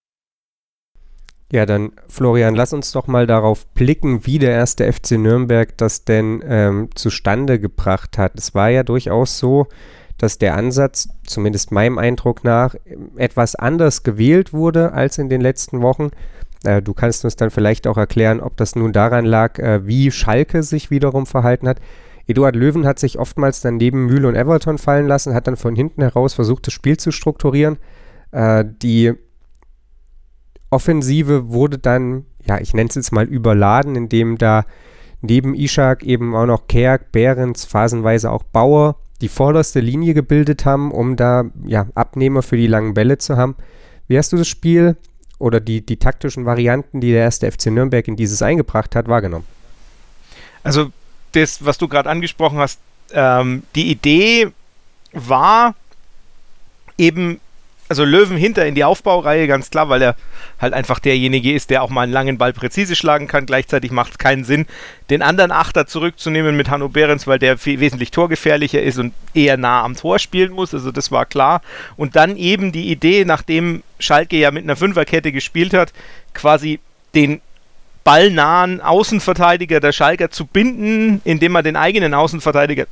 [1.51, 6.05] Ja, dann Florian, lass uns doch mal darauf blicken, wie der erste FC Nürnberg das
[6.05, 8.35] denn ähm, zustande gebracht hat.
[8.35, 9.67] Es war ja durchaus so,
[10.21, 12.75] dass der Ansatz, zumindest meinem Eindruck nach,
[13.15, 16.11] etwas anders gewählt wurde als in den letzten Wochen.
[16.63, 20.11] Äh, du kannst uns dann vielleicht auch erklären, ob das nun daran lag, äh, wie
[20.11, 21.79] Schalke sich wiederum verhalten hat.
[22.27, 25.75] Eduard Löwen hat sich oftmals dann neben Mühle und Everton fallen lassen, hat dann von
[25.75, 27.77] hinten heraus versucht, das Spiel zu strukturieren.
[28.31, 29.13] Äh, die
[30.69, 34.65] Offensive wurde dann, ja, ich nenne es jetzt mal überladen, indem da
[35.21, 40.91] neben Ishak eben auch noch Kerk, Behrens, phasenweise auch Bauer die vorderste Linie gebildet haben,
[40.91, 43.55] um da ja, Abnehmer für die langen Bälle zu haben.
[44.07, 44.97] Wie hast du das Spiel
[45.39, 49.45] oder die, die taktischen Varianten, die der erste FC Nürnberg in dieses eingebracht hat, wahrgenommen?
[50.63, 50.91] Also
[51.31, 52.79] das, was du gerade angesprochen hast,
[53.13, 54.51] ähm, die Idee
[55.13, 55.75] war
[56.97, 57.39] eben
[57.91, 60.15] also Löwen hinter in die Aufbaureihe, ganz klar, weil er
[60.61, 63.45] halt einfach derjenige ist, der auch mal einen langen Ball präzise schlagen kann.
[63.45, 64.65] Gleichzeitig macht es keinen Sinn,
[65.09, 69.83] den anderen Achter zurückzunehmen mit Hanno Behrens, weil der wesentlich torgefährlicher ist und eher nah
[69.83, 70.73] am Tor spielen muss.
[70.73, 71.61] Also das war klar.
[71.97, 75.91] Und dann eben die Idee, nachdem Schalke ja mit einer Fünferkette gespielt hat,
[76.33, 76.79] quasi
[77.13, 77.41] den
[78.05, 82.85] ballnahen Außenverteidiger der Schalker zu binden, indem er den eigenen Außenverteidiger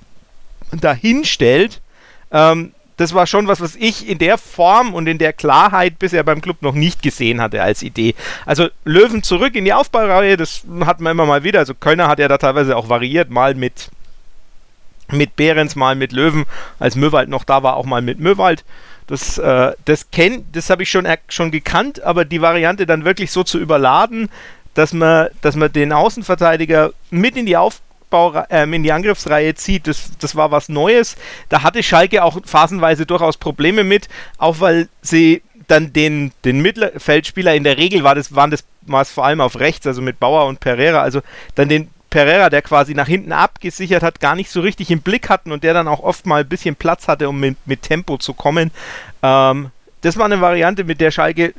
[0.73, 1.79] dahin stellt.
[2.31, 6.21] Ähm, das war schon was, was ich in der Form und in der Klarheit bisher
[6.23, 8.13] beim Club noch nicht gesehen hatte als Idee.
[8.45, 11.59] Also Löwen zurück in die Aufbaureihe, das hat man immer mal wieder.
[11.59, 13.89] Also Kölner hat ja da teilweise auch variiert, mal mit
[15.12, 16.45] mit Behrens, mal mit Löwen,
[16.77, 18.63] als Möwald noch da war, auch mal mit Möwald.
[19.07, 20.05] Das, äh, das,
[20.51, 24.29] das habe ich schon, schon gekannt, aber die Variante dann wirklich so zu überladen,
[24.75, 29.54] dass man, dass man den Außenverteidiger mit in die Aufbaureihe Aufbau, ähm, in die Angriffsreihe
[29.56, 31.15] zieht, das, das war was Neues.
[31.50, 37.54] Da hatte Schalke auch phasenweise durchaus Probleme mit, auch weil sie dann den, den Mittelfeldspieler,
[37.54, 40.19] in der Regel war das, waren das war es vor allem auf rechts, also mit
[40.19, 41.22] Bauer und Pereira, also
[41.54, 45.30] dann den Pereira, der quasi nach hinten abgesichert hat, gar nicht so richtig im Blick
[45.30, 48.17] hatten und der dann auch oft mal ein bisschen Platz hatte, um mit, mit Tempo
[48.17, 48.72] zu kommen.
[49.22, 49.69] Ähm,
[50.02, 51.54] das war eine Variante, mit der Schalke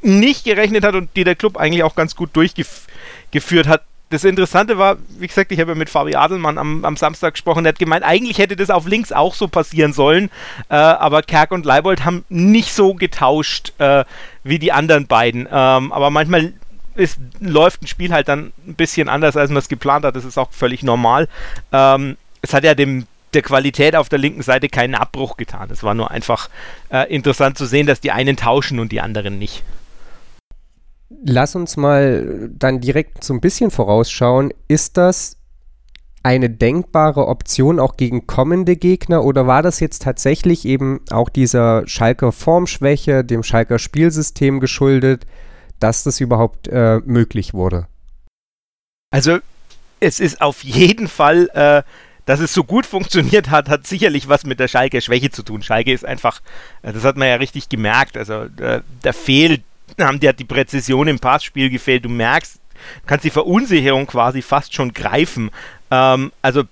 [0.00, 4.76] nicht gerechnet hat und die der Club eigentlich auch ganz gut durchgeführt hat das Interessante
[4.76, 7.78] war, wie gesagt, ich habe ja mit Fabi Adelmann am, am Samstag gesprochen, der hat
[7.78, 10.30] gemeint, eigentlich hätte das auf links auch so passieren sollen,
[10.68, 14.04] äh, aber Kerk und Leibold haben nicht so getauscht äh,
[14.44, 15.48] wie die anderen beiden.
[15.50, 16.52] Ähm, aber manchmal
[16.94, 20.14] ist, läuft ein Spiel halt dann ein bisschen anders, als man es geplant hat.
[20.14, 21.26] Das ist auch völlig normal.
[21.72, 25.70] Ähm, es hat ja dem der Qualität auf der linken Seite keinen Abbruch getan.
[25.70, 26.50] Es war nur einfach
[26.90, 29.62] äh, interessant zu sehen, dass die einen tauschen und die anderen nicht.
[31.24, 34.52] Lass uns mal dann direkt so ein bisschen vorausschauen.
[34.68, 35.36] Ist das
[36.22, 41.86] eine denkbare Option auch gegen kommende Gegner oder war das jetzt tatsächlich eben auch dieser
[41.86, 45.26] Schalker Formschwäche, dem Schalker Spielsystem geschuldet,
[45.80, 47.88] dass das überhaupt äh, möglich wurde?
[49.10, 49.38] Also
[49.98, 51.82] es ist auf jeden Fall, äh,
[52.24, 55.62] dass es so gut funktioniert hat, hat sicherlich was mit der Schalke Schwäche zu tun.
[55.62, 56.40] Schalke ist einfach,
[56.82, 59.62] äh, das hat man ja richtig gemerkt, also äh, da fehlt,
[59.98, 62.04] haben hat die Präzision im Passspiel gefehlt.
[62.04, 62.60] Du merkst,
[63.06, 65.50] kannst die Verunsicherung quasi fast schon greifen.
[65.90, 66.64] Ähm, also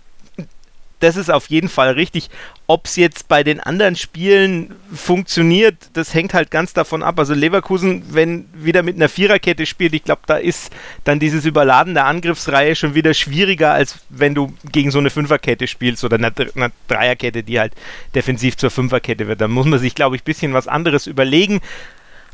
[1.00, 2.28] das ist auf jeden Fall richtig.
[2.66, 7.18] Ob es jetzt bei den anderen Spielen funktioniert, das hängt halt ganz davon ab.
[7.18, 10.70] Also Leverkusen, wenn wieder mit einer Viererkette spielt, ich glaube, da ist
[11.04, 15.66] dann dieses Überladen der Angriffsreihe schon wieder schwieriger, als wenn du gegen so eine Fünferkette
[15.66, 17.72] spielst oder eine, eine Dreierkette, die halt
[18.14, 19.40] defensiv zur Fünferkette wird.
[19.40, 21.60] Da muss man sich, glaube ich, ein bisschen was anderes überlegen.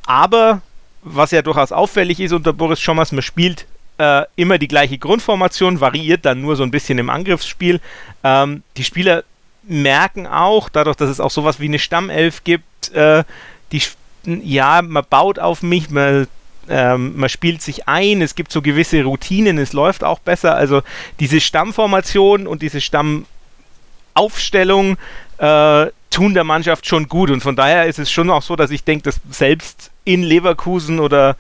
[0.06, 0.62] Aber
[1.02, 3.66] was ja durchaus auffällig ist unter Boris Schommers, man spielt
[3.98, 7.80] äh, immer die gleiche Grundformation, variiert dann nur so ein bisschen im Angriffsspiel.
[8.24, 9.24] Ähm, die Spieler
[9.64, 13.24] merken auch, dadurch, dass es auch sowas wie eine Stammelf gibt, äh,
[13.72, 13.82] die,
[14.24, 16.28] ja, man baut auf mich, man,
[16.68, 20.56] ähm, man spielt sich ein, es gibt so gewisse Routinen, es läuft auch besser.
[20.56, 20.82] Also
[21.20, 24.96] diese Stammformation und diese Stammaufstellung
[25.38, 27.30] äh, tun der Mannschaft schon gut.
[27.30, 31.00] Und von daher ist es schon auch so, dass ich denke, dass selbst in Leverkusen
[31.00, 31.36] oder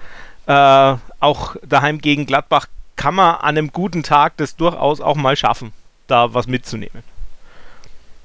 [0.46, 5.36] äh, auch daheim gegen Gladbach kann man an einem guten Tag das durchaus auch mal
[5.36, 5.72] schaffen,
[6.08, 7.02] da was mitzunehmen.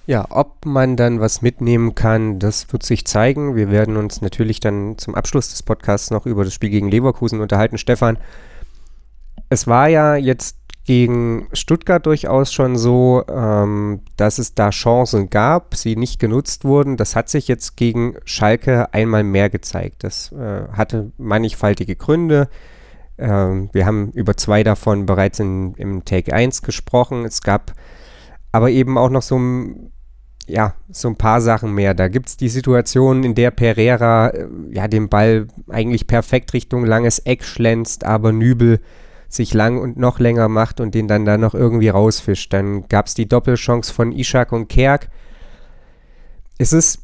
[0.08, 3.56] Ja, ob man dann was mitnehmen kann, das wird sich zeigen.
[3.56, 7.40] Wir werden uns natürlich dann zum Abschluss des Podcasts noch über das Spiel gegen Leverkusen
[7.40, 7.78] unterhalten.
[7.78, 8.18] Stefan,
[9.50, 15.76] es war ja jetzt gegen Stuttgart durchaus schon so, ähm, dass es da Chancen gab,
[15.76, 16.98] sie nicht genutzt wurden.
[16.98, 20.04] Das hat sich jetzt gegen Schalke einmal mehr gezeigt.
[20.04, 22.50] Das äh, hatte mannigfaltige Gründe.
[23.18, 27.26] Ähm, wir haben über zwei davon bereits in, im Take 1 gesprochen.
[27.26, 27.74] Es gab
[28.52, 29.92] aber eben auch noch so ein
[30.48, 31.94] ja, so ein paar Sachen mehr.
[31.94, 36.86] Da gibt es die Situation, in der Pereira äh, ja den Ball eigentlich perfekt Richtung
[36.86, 38.80] langes Eck schlänzt, aber Nübel
[39.34, 42.52] sich lang und noch länger macht und den dann da noch irgendwie rausfischt.
[42.54, 45.10] Dann gab es die Doppelchance von Ishak und Kerk.
[46.58, 47.00] Ist es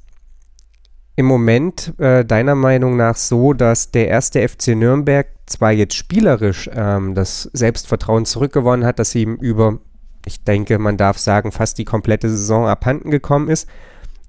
[1.15, 6.69] im Moment äh, deiner Meinung nach so, dass der erste FC Nürnberg zwar jetzt spielerisch
[6.73, 9.79] ähm, das Selbstvertrauen zurückgewonnen hat, dass ihm über,
[10.25, 13.67] ich denke, man darf sagen, fast die komplette Saison abhanden gekommen ist,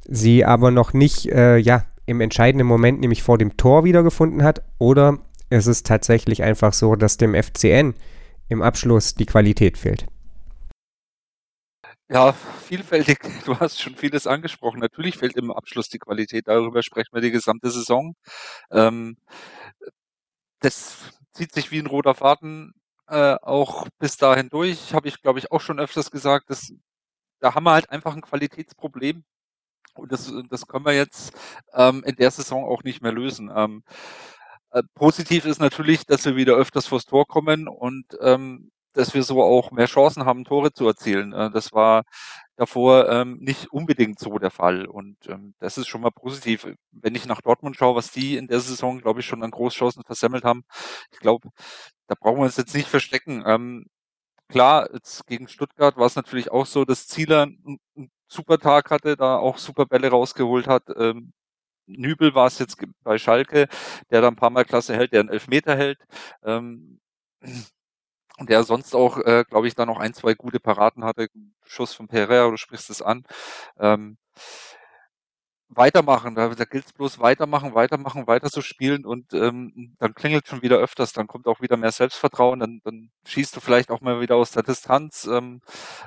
[0.09, 4.63] sie aber noch nicht, äh, ja, im entscheidenden Moment, nämlich vor dem Tor wiedergefunden hat,
[4.79, 5.19] oder
[5.51, 7.95] ist es tatsächlich einfach so, dass dem FCN
[8.49, 10.07] im Abschluss die Qualität fehlt.
[12.11, 13.19] Ja, vielfältig.
[13.45, 14.81] Du hast schon vieles angesprochen.
[14.81, 16.49] Natürlich fehlt im Abschluss die Qualität.
[16.49, 18.15] Darüber sprechen wir die gesamte Saison.
[18.71, 19.17] Ähm,
[20.61, 20.97] das
[21.33, 22.75] zieht sich wie ein roter Faden
[23.09, 24.95] äh, auch bis dahin durch.
[24.95, 26.51] Habe ich, glaube ich, auch schon öfters gesagt.
[26.51, 26.73] Dass,
[27.41, 29.25] da haben wir halt einfach ein Qualitätsproblem.
[29.95, 31.33] Und das, das können wir jetzt
[31.75, 33.51] ähm, in der Saison auch nicht mehr lösen.
[33.55, 34.38] Ähm, äh,
[34.94, 39.42] positiv ist natürlich, dass wir wieder öfters vors Tor kommen und ähm, dass wir so
[39.42, 41.33] auch mehr Chancen haben, Tore zu erzielen.
[41.33, 42.02] Äh, das war
[42.57, 44.87] davor ähm, nicht unbedingt so der Fall.
[44.87, 46.66] Und ähm, das ist schon mal positiv.
[46.90, 50.02] Wenn ich nach Dortmund schaue, was die in der Saison, glaube ich, schon an Großchancen
[50.04, 50.64] versammelt haben,
[51.12, 51.50] ich glaube,
[52.09, 53.44] da brauchen wir uns jetzt nicht verstecken.
[53.46, 53.87] Ähm,
[54.48, 58.90] klar, jetzt gegen Stuttgart war es natürlich auch so, dass Zieler einen, einen super Tag
[58.90, 60.85] hatte, da auch super Bälle rausgeholt hat.
[60.96, 61.33] Ähm,
[61.88, 63.68] Nübel war es jetzt bei Schalke,
[64.11, 65.98] der da ein paar Mal Klasse hält, der einen Elfmeter hält.
[66.44, 67.01] Ähm,
[68.40, 71.29] der sonst auch, äh, glaube ich, da noch ein, zwei gute Paraden hatte.
[71.64, 73.24] Schuss von Pereira, du sprichst es an.
[73.79, 74.16] Ähm,
[75.70, 80.46] weitermachen, da, da gilt es bloß weitermachen, weitermachen, weiter zu spielen und ähm, dann klingelt
[80.48, 84.01] schon wieder öfters, dann kommt auch wieder mehr Selbstvertrauen, dann, dann schießt du vielleicht auch
[84.01, 85.61] mal wieder aus der Distanz ähm,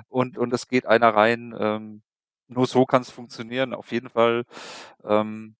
[0.10, 1.56] und, und es geht einer rein.
[1.60, 2.02] Ähm,
[2.48, 3.74] nur so kann es funktionieren.
[3.74, 4.44] Auf jeden Fall
[5.06, 5.56] ähm,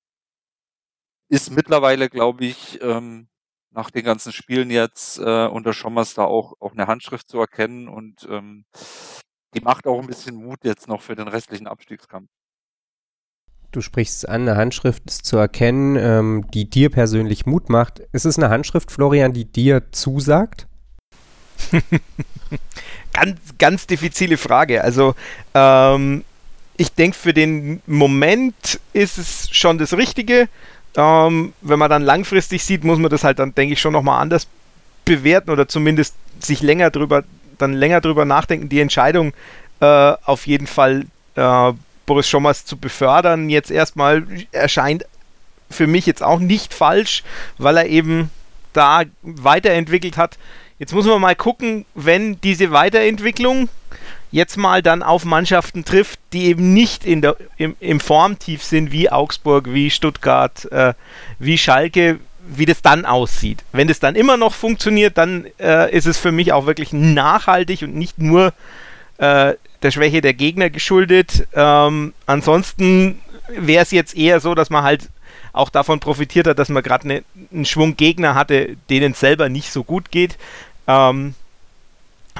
[1.32, 3.30] ist mittlerweile, glaube ich, ähm,
[3.72, 7.88] nach den ganzen Spielen jetzt äh, unter Schommers da auch, auch eine Handschrift zu erkennen
[7.88, 8.66] und ähm,
[9.54, 12.30] die macht auch ein bisschen Mut jetzt noch für den restlichen Abstiegskampf.
[13.72, 18.00] Du sprichst an, eine Handschrift ist zu erkennen, ähm, die dir persönlich Mut macht.
[18.12, 20.68] Ist es eine Handschrift, Florian, die dir zusagt?
[23.14, 24.84] ganz, ganz diffizile Frage.
[24.84, 25.16] Also,
[25.54, 26.26] ähm,
[26.76, 30.50] ich denke, für den Moment ist es schon das Richtige.
[30.96, 34.22] Ähm, wenn man dann langfristig sieht, muss man das halt dann, denke ich, schon nochmal
[34.22, 34.48] anders
[35.06, 37.24] bewerten oder zumindest sich länger drüber,
[37.58, 39.34] dann länger drüber nachdenken, die Entscheidung
[39.80, 41.74] äh, auf jeden Fall äh,
[42.06, 45.06] Boris Schommers zu befördern, jetzt erstmal erscheint
[45.70, 47.24] für mich jetzt auch nicht falsch,
[47.58, 48.30] weil er eben
[48.74, 50.38] da weiterentwickelt hat.
[50.80, 53.70] Jetzt muss man mal gucken, wenn diese Weiterentwicklung
[54.32, 58.92] jetzt mal dann auf Mannschaften trifft, die eben nicht in der, im, im Formtief sind,
[58.92, 60.94] wie Augsburg, wie Stuttgart, äh,
[61.40, 63.64] wie Schalke, wie das dann aussieht.
[63.72, 67.84] Wenn das dann immer noch funktioniert, dann äh, ist es für mich auch wirklich nachhaltig
[67.84, 68.54] und nicht nur
[69.18, 71.48] äh, der Schwäche der Gegner geschuldet.
[71.54, 75.10] Ähm, ansonsten wäre es jetzt eher so, dass man halt
[75.54, 79.50] auch davon profitiert hat, dass man gerade ne, einen Schwung Gegner hatte, denen es selber
[79.50, 80.38] nicht so gut geht.
[80.88, 81.36] Ähm,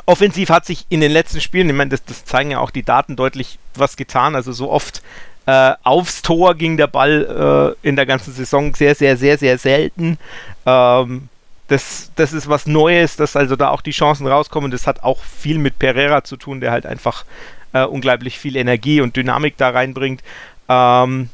[0.06, 2.84] offensiv hat sich in den letzten Spielen, ich meine, das, das, zeigen ja auch die
[2.84, 4.36] Daten deutlich was getan.
[4.36, 5.02] Also so oft
[5.46, 9.58] äh, aufs Tor ging der Ball äh, in der ganzen Saison sehr, sehr, sehr, sehr
[9.58, 10.18] selten.
[10.66, 11.30] Ähm,
[11.68, 14.72] das, das ist was Neues, dass also da auch die Chancen rauskommen.
[14.72, 17.26] Das hat auch viel mit Pereira zu tun, der halt einfach
[17.74, 20.22] äh, unglaublich viel Energie und Dynamik da reinbringt.
[20.68, 21.30] Ähm,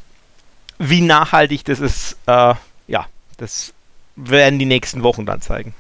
[0.77, 2.53] wie nachhaltig das ist, äh,
[2.87, 3.73] ja, das
[4.15, 5.73] werden die nächsten Wochen dann zeigen.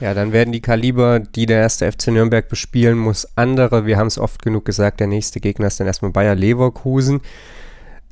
[0.00, 3.84] Ja, dann werden die Kaliber, die der erste FC Nürnberg bespielen muss, andere.
[3.84, 7.20] Wir haben es oft genug gesagt, der nächste Gegner ist dann erstmal Bayer Leverkusen.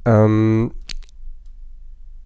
[0.05, 0.73] Ähm,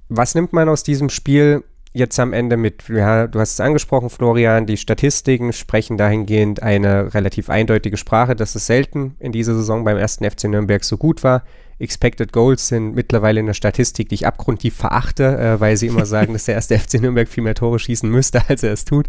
[0.08, 4.10] was nimmt man aus diesem Spiel jetzt am Ende mit, ja, du hast es angesprochen,
[4.10, 9.84] Florian, die Statistiken sprechen dahingehend eine relativ eindeutige Sprache, dass es selten in dieser Saison
[9.84, 11.44] beim ersten FC Nürnberg so gut war.
[11.78, 16.32] Expected Goals sind mittlerweile eine Statistik, die ich abgrundtief verachte, äh, weil sie immer sagen,
[16.32, 19.06] dass der erste FC Nürnberg viel mehr Tore schießen müsste, als er es tut.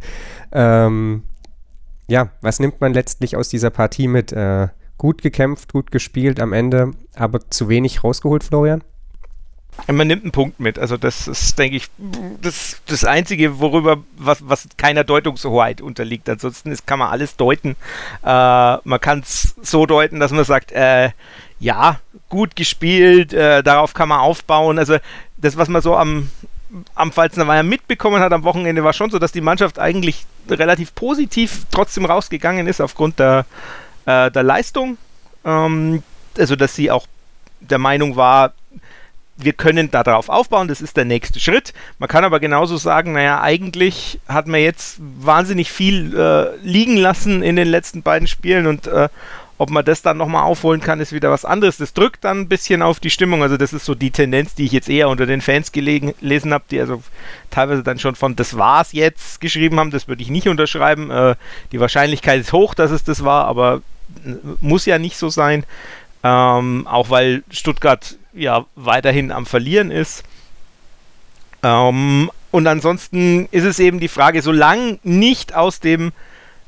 [0.52, 1.24] Ähm,
[2.08, 4.32] ja, was nimmt man letztlich aus dieser Partie mit?
[4.32, 8.84] Äh, gut gekämpft, gut gespielt am Ende, aber zu wenig rausgeholt, Florian?
[9.88, 10.80] Man nimmt einen Punkt mit.
[10.80, 11.88] Also das ist, denke ich,
[12.42, 16.30] das, das Einzige, worüber was, was keiner Deutungshoheit unterliegt.
[16.30, 17.76] Ansonsten ist, kann man alles deuten.
[18.24, 21.10] Äh, man kann es so deuten, dass man sagt, äh,
[21.60, 24.80] ja, gut gespielt, äh, darauf kann man aufbauen.
[24.80, 24.98] Also
[25.38, 26.30] das, was man so am,
[26.96, 30.96] am Pfalzner Weiher mitbekommen hat am Wochenende, war schon so, dass die Mannschaft eigentlich relativ
[30.96, 33.46] positiv trotzdem rausgegangen ist aufgrund der,
[34.06, 34.98] äh, der Leistung.
[35.46, 36.04] Ähm,
[36.38, 37.08] also dass sie auch
[37.60, 38.54] der Meinung war,
[39.36, 41.74] wir können darauf aufbauen, das ist der nächste Schritt.
[41.98, 47.42] Man kann aber genauso sagen, naja, eigentlich hat man jetzt wahnsinnig viel äh, liegen lassen
[47.42, 49.10] in den letzten beiden Spielen und äh,
[49.58, 51.78] ob man das dann nochmal aufholen kann, ist wieder was anderes.
[51.78, 53.44] Das drückt dann ein bisschen auf die Stimmung.
[53.44, 56.64] Also das ist so die Tendenz, die ich jetzt eher unter den Fans gelesen habe,
[56.70, 57.04] die also
[57.50, 59.92] teilweise dann schon von das war's jetzt geschrieben haben.
[59.92, 61.12] Das würde ich nicht unterschreiben.
[61.12, 61.36] Äh,
[61.72, 63.82] die Wahrscheinlichkeit ist hoch, dass es das war, aber
[64.26, 65.66] äh, muss ja nicht so sein.
[66.24, 70.24] Ähm, auch weil Stuttgart ja weiterhin am Verlieren ist.
[71.62, 76.12] Ähm, und ansonsten ist es eben die Frage, solange nicht aus dem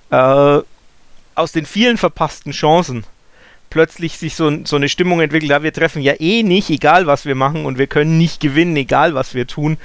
[0.10, 0.60] äh,
[1.36, 3.04] aus den vielen verpassten Chancen
[3.70, 7.26] plötzlich sich so, so eine Stimmung entwickelt, ja, wir treffen ja eh nicht, egal was
[7.26, 9.78] wir machen und wir können nicht gewinnen, egal was wir tun,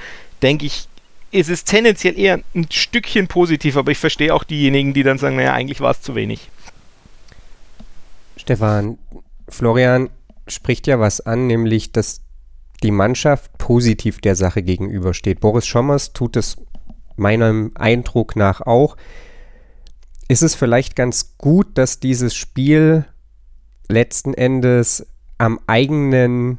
[0.42, 0.86] denke ich,
[1.32, 5.36] ist es tendenziell eher ein Stückchen positiv, aber ich verstehe auch diejenigen, die dann sagen,
[5.36, 6.50] naja, eigentlich war es zu wenig.
[8.36, 8.96] Stefan,
[9.48, 10.08] Florian
[10.50, 12.22] spricht ja was an, nämlich, dass
[12.82, 15.40] die Mannschaft positiv der Sache gegenübersteht.
[15.40, 16.56] Boris Schommers tut es
[17.16, 18.96] meinem Eindruck nach auch.
[20.28, 23.04] Ist es vielleicht ganz gut, dass dieses Spiel
[23.88, 25.06] letzten Endes
[25.38, 26.58] am eigenen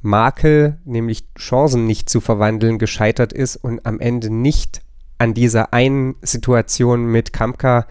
[0.00, 4.82] Makel, nämlich Chancen nicht zu verwandeln, gescheitert ist und am Ende nicht
[5.18, 7.86] an dieser einen Situation mit Kamka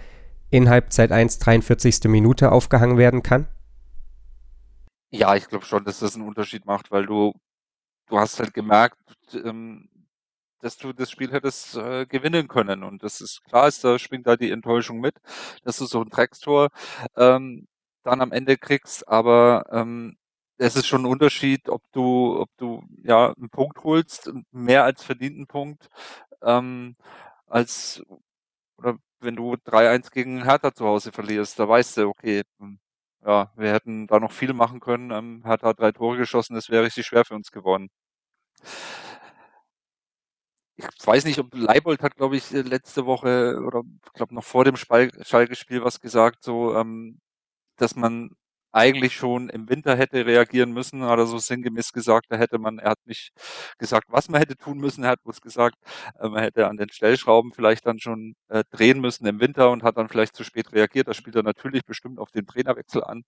[0.49, 2.03] in Halbzeit 1, 43.
[2.05, 3.47] Minute aufgehangen werden kann?
[5.15, 7.33] Ja, ich glaube schon, dass das einen Unterschied macht, weil du
[8.09, 8.97] du hast halt gemerkt,
[9.35, 9.89] ähm,
[10.61, 12.83] dass du das Spiel hättest äh, gewinnen können.
[12.83, 15.15] Und das ist klar, ist, da schwingt da die Enttäuschung mit,
[15.63, 16.69] dass du so ein Dreckstor
[17.17, 17.67] ähm,
[18.03, 19.07] dann am Ende kriegst.
[19.07, 20.17] Aber ähm,
[20.57, 25.03] es ist schon ein Unterschied, ob du, ob du ja einen Punkt holst, mehr als
[25.03, 25.89] verdienten Punkt,
[26.43, 26.95] ähm,
[27.47, 28.03] als
[28.77, 32.79] oder wenn du 3-1 gegen Hertha zu Hause verlierst, da weißt du, okay, hm,
[33.25, 35.11] ja, wir hätten da noch viel machen können.
[35.11, 37.89] Ähm, Hertha drei Tore geschossen, das wäre richtig schwer für uns geworden.
[40.75, 44.65] Ich weiß nicht, ob Leibold hat, glaube ich, letzte Woche oder ich glaube noch vor
[44.65, 47.19] dem Schalke-Spiel was gesagt, so, ähm,
[47.77, 48.31] dass man
[48.73, 52.79] eigentlich schon im Winter hätte reagieren müssen, hat er so sinngemäß gesagt, da hätte man,
[52.79, 53.31] er hat nicht
[53.77, 55.77] gesagt, was man hätte tun müssen, er hat bloß gesagt,
[56.19, 59.83] äh, man hätte an den Stellschrauben vielleicht dann schon äh, drehen müssen im Winter und
[59.83, 61.07] hat dann vielleicht zu spät reagiert.
[61.07, 63.23] Das spielt er natürlich bestimmt auf den Trainerwechsel an.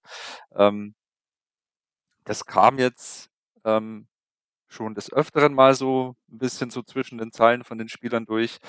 [0.56, 0.96] Ähm,
[2.26, 3.30] das kam jetzt
[3.66, 4.08] ähm,
[4.76, 8.60] schon des Öfteren mal so ein bisschen so zwischen den Zeilen von den Spielern durch.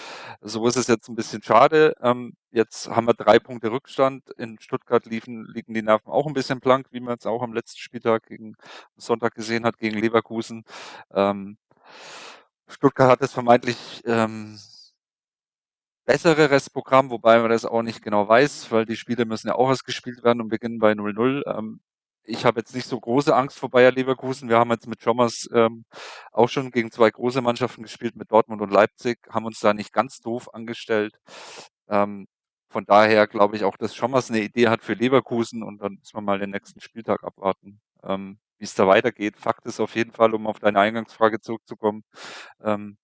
[0.40, 1.94] So ist es jetzt ein bisschen schade.
[2.00, 4.30] Ähm, jetzt haben wir drei Punkte Rückstand.
[4.38, 7.52] In Stuttgart liefen, liegen die Nerven auch ein bisschen blank, wie man es auch am
[7.52, 8.56] letzten Spieltag gegen
[8.96, 10.64] Sonntag gesehen hat, gegen Leverkusen.
[11.12, 11.58] Ähm,
[12.68, 14.58] Stuttgart hat es vermeintlich ähm,
[16.04, 19.68] bessere Restprogramm, wobei man das auch nicht genau weiß, weil die Spiele müssen ja auch
[19.68, 21.42] erst gespielt werden und beginnen bei 0-0.
[21.58, 21.80] Ähm,
[22.26, 24.48] ich habe jetzt nicht so große Angst vor Bayer Leverkusen.
[24.48, 25.84] Wir haben jetzt mit Schommers ähm,
[26.32, 29.92] auch schon gegen zwei große Mannschaften gespielt, mit Dortmund und Leipzig, haben uns da nicht
[29.92, 31.14] ganz doof angestellt.
[31.88, 32.26] Ähm,
[32.68, 36.16] von daher glaube ich auch, dass Schommers eine Idee hat für Leverkusen und dann müssen
[36.16, 39.36] wir mal den nächsten Spieltag abwarten, ähm, wie es da weitergeht.
[39.38, 42.02] Fakt ist auf jeden Fall, um auf deine Eingangsfrage zurückzukommen,
[42.62, 42.98] ähm,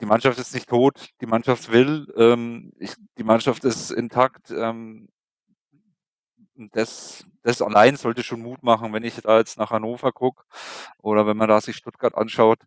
[0.00, 4.50] die Mannschaft ist nicht tot, die Mannschaft will, ähm, ich, die Mannschaft ist intakt.
[4.50, 5.08] Ähm,
[6.56, 10.44] das, das allein sollte schon Mut machen, wenn ich da jetzt nach Hannover gucke
[11.02, 12.58] oder wenn man da sich Stuttgart anschaut.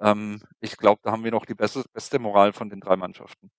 [0.00, 3.50] Ähm, ich glaube, da haben wir noch die beste, beste Moral von den drei Mannschaften.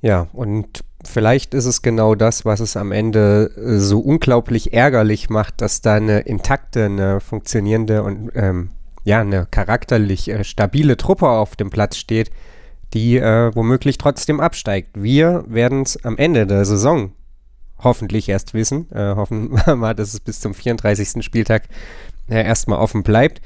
[0.00, 5.30] Ja, und vielleicht ist es genau das, was es am Ende äh, so unglaublich ärgerlich
[5.30, 8.70] macht, dass da eine intakte, eine funktionierende und ähm,
[9.04, 12.30] ja, eine charakterlich äh, stabile Truppe auf dem Platz steht,
[12.92, 14.90] die äh, womöglich trotzdem absteigt.
[14.94, 17.12] Wir werden es am Ende der Saison
[17.78, 18.90] hoffentlich erst wissen.
[18.92, 21.24] Äh, hoffen wir mal, dass es bis zum 34.
[21.24, 21.64] Spieltag
[22.28, 23.40] äh, erstmal offen bleibt.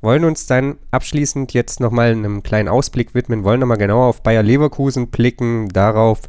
[0.00, 4.42] Wollen uns dann abschließend jetzt nochmal einem kleinen Ausblick widmen, wollen nochmal genauer auf Bayer
[4.42, 6.22] Leverkusen blicken, darauf,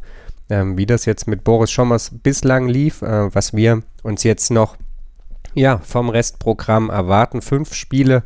[0.48, 4.76] ähm, wie das jetzt mit Boris Schommers bislang lief, äh, was wir uns jetzt noch
[5.54, 7.42] ja, vom Restprogramm erwarten.
[7.42, 8.22] Fünf Spiele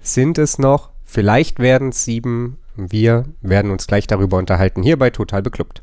[0.00, 2.58] sind es noch, vielleicht werden es sieben.
[2.76, 5.82] Wir werden uns gleich darüber unterhalten, hier bei Total Beklubbt.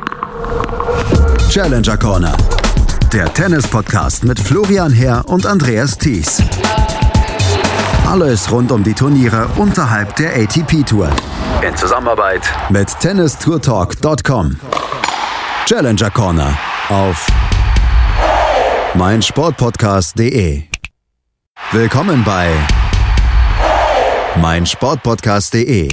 [1.49, 2.35] Challenger Corner.
[3.11, 6.41] Der Tennis-Podcast mit Florian Herr und Andreas Thies.
[8.09, 11.09] Alles rund um die Turniere unterhalb der ATP-Tour.
[11.67, 14.57] In Zusammenarbeit mit tennistourtalk.com.
[15.65, 16.57] Challenger Corner
[16.89, 17.27] auf
[18.95, 20.63] meinsportpodcast.de.
[21.71, 22.49] Willkommen bei
[24.41, 25.89] meinsportpodcast.de.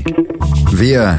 [0.73, 1.19] Wir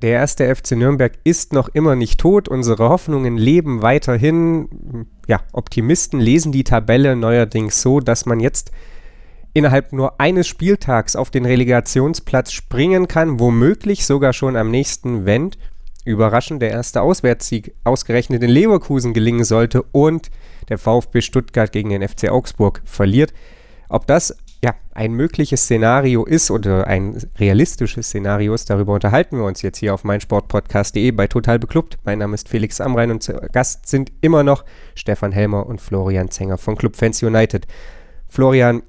[0.00, 2.48] Der erste FC Nürnberg ist noch immer nicht tot.
[2.48, 5.06] Unsere Hoffnungen leben weiterhin.
[5.26, 8.70] Ja, Optimisten lesen die Tabelle neuerdings so, dass man jetzt
[9.54, 15.50] innerhalb nur eines Spieltags auf den Relegationsplatz springen kann, womöglich sogar schon am nächsten, wenn
[16.04, 20.30] überraschend der erste Auswärtssieg ausgerechnet in Leverkusen gelingen sollte und
[20.68, 23.34] der VfB Stuttgart gegen den FC Augsburg verliert.
[23.88, 29.44] Ob das ja, ein mögliches Szenario ist oder ein realistisches Szenario ist, darüber unterhalten wir
[29.44, 31.98] uns jetzt hier auf meinsportpodcast.de bei Total Beklubbt.
[32.04, 34.64] Mein Name ist Felix Amrein und zu Gast sind immer noch
[34.96, 37.68] Stefan Helmer und Florian Zenger von Club Fans United.
[38.26, 38.82] Florian,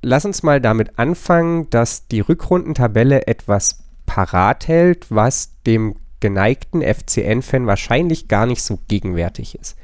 [0.00, 7.66] lass uns mal damit anfangen, dass die Rückrundentabelle etwas parat hält, was dem geneigten FCN-Fan
[7.66, 9.76] wahrscheinlich gar nicht so gegenwärtig ist.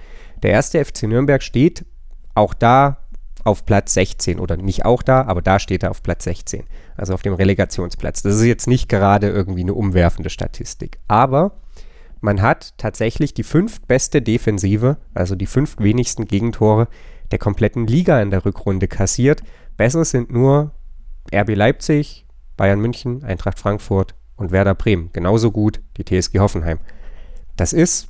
[0.42, 1.84] Der erste FC Nürnberg steht
[2.34, 3.05] auch da
[3.46, 6.64] auf Platz 16 oder nicht auch da, aber da steht er auf Platz 16,
[6.96, 8.22] also auf dem Relegationsplatz.
[8.22, 11.52] Das ist jetzt nicht gerade irgendwie eine umwerfende Statistik, aber
[12.20, 16.88] man hat tatsächlich die fünftbeste Defensive, also die fünf wenigsten Gegentore
[17.30, 19.42] der kompletten Liga in der Rückrunde kassiert.
[19.76, 20.72] Besser sind nur
[21.32, 22.26] RB Leipzig,
[22.56, 25.10] Bayern München, Eintracht Frankfurt und Werder Bremen.
[25.12, 26.78] Genauso gut die TSG Hoffenheim.
[27.56, 28.08] Das ist,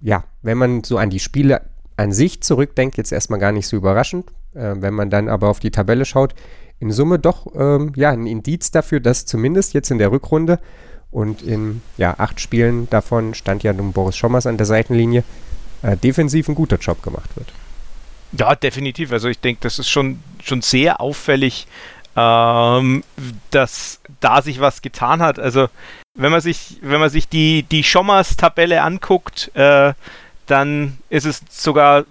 [0.00, 1.62] ja, wenn man so an die Spiele
[1.98, 4.30] an sich zurückdenkt, jetzt erstmal gar nicht so überraschend.
[4.54, 6.34] Äh, wenn man dann aber auf die Tabelle schaut,
[6.80, 10.60] in Summe doch ähm, ja, ein Indiz dafür, dass zumindest jetzt in der Rückrunde
[11.10, 15.24] und in ja, acht Spielen davon stand ja nun Boris Schommers an der Seitenlinie,
[15.82, 17.52] äh, defensiv ein guter Job gemacht wird.
[18.32, 19.10] Ja, definitiv.
[19.10, 21.66] Also ich denke, das ist schon, schon sehr auffällig,
[22.14, 23.02] ähm,
[23.50, 25.38] dass da sich was getan hat.
[25.40, 25.68] Also
[26.14, 29.94] wenn man sich, wenn man sich die, die Schommers-Tabelle anguckt, äh,
[30.48, 32.04] dann ist es sogar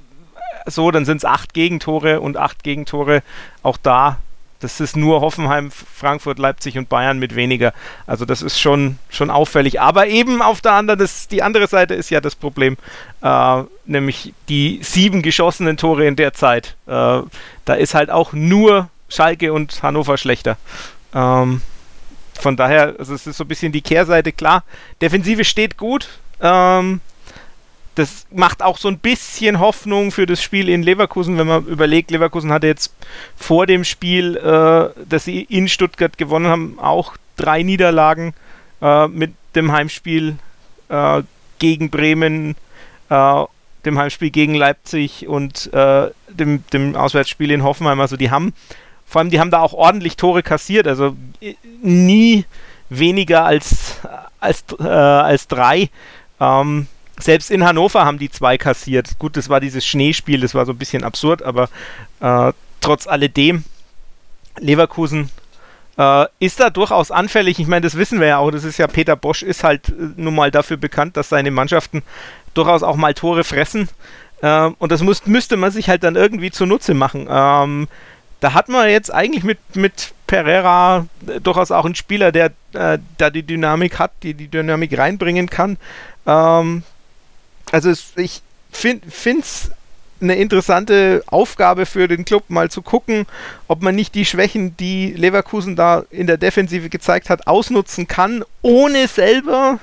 [0.65, 3.23] so, dann sind es acht Gegentore und acht Gegentore
[3.63, 4.17] auch da.
[4.59, 7.73] Das ist nur Hoffenheim, Frankfurt, Leipzig und Bayern mit weniger.
[8.07, 9.79] Also das ist schon, schon auffällig.
[9.79, 12.75] Aber eben auf der anderen, das, die andere Seite ist ja das Problem,
[13.21, 16.75] äh, nämlich die sieben geschossenen Tore in der Zeit.
[16.87, 17.21] Äh,
[17.65, 20.57] da ist halt auch nur Schalke und Hannover schlechter.
[21.13, 21.61] Ähm,
[22.33, 24.31] von daher, also es ist so ein bisschen die Kehrseite.
[24.31, 24.63] Klar,
[25.01, 26.09] Defensive steht gut.
[26.41, 26.99] Ähm,
[27.97, 32.11] das macht auch so ein bisschen Hoffnung für das Spiel in Leverkusen, wenn man überlegt,
[32.11, 32.93] Leverkusen hatte jetzt
[33.35, 38.35] vor dem Spiel, äh, das sie in Stuttgart gewonnen haben, auch drei Niederlagen
[38.83, 40.35] äh, mit dem Heimspiel
[40.89, 41.23] äh,
[41.57, 42.55] gegen Bremen,
[43.09, 43.43] äh,
[43.83, 47.99] dem Heimspiel gegen Leipzig und äh, dem, dem Auswärtsspiel in Hoffenheim.
[47.99, 48.53] Also die haben,
[49.07, 52.45] vor allem die haben da auch ordentlich Tore kassiert, also äh, nie
[52.89, 54.01] weniger als,
[54.39, 55.89] als, als drei.
[56.39, 56.87] Ähm,
[57.19, 59.17] selbst in Hannover haben die zwei kassiert.
[59.19, 61.69] Gut, das war dieses Schneespiel, das war so ein bisschen absurd, aber
[62.19, 63.63] äh, trotz alledem,
[64.59, 65.29] Leverkusen
[65.97, 67.59] äh, ist da durchaus anfällig.
[67.59, 68.51] Ich meine, das wissen wir ja auch.
[68.51, 72.03] Das ist ja, Peter Bosch ist halt äh, nun mal dafür bekannt, dass seine Mannschaften
[72.53, 73.89] durchaus auch mal Tore fressen.
[74.41, 77.27] Äh, und das muss, müsste man sich halt dann irgendwie zunutze machen.
[77.29, 77.87] Ähm,
[78.39, 82.99] da hat man jetzt eigentlich mit, mit Pereira äh, durchaus auch einen Spieler, der äh,
[83.17, 85.77] da die Dynamik hat, die die Dynamik reinbringen kann.
[86.25, 86.83] Ähm,
[87.71, 88.41] also es, ich
[88.71, 89.07] finde
[89.39, 89.71] es
[90.19, 93.25] eine interessante Aufgabe für den Club, mal zu gucken,
[93.67, 98.43] ob man nicht die Schwächen, die Leverkusen da in der Defensive gezeigt hat, ausnutzen kann,
[98.61, 99.79] ohne selber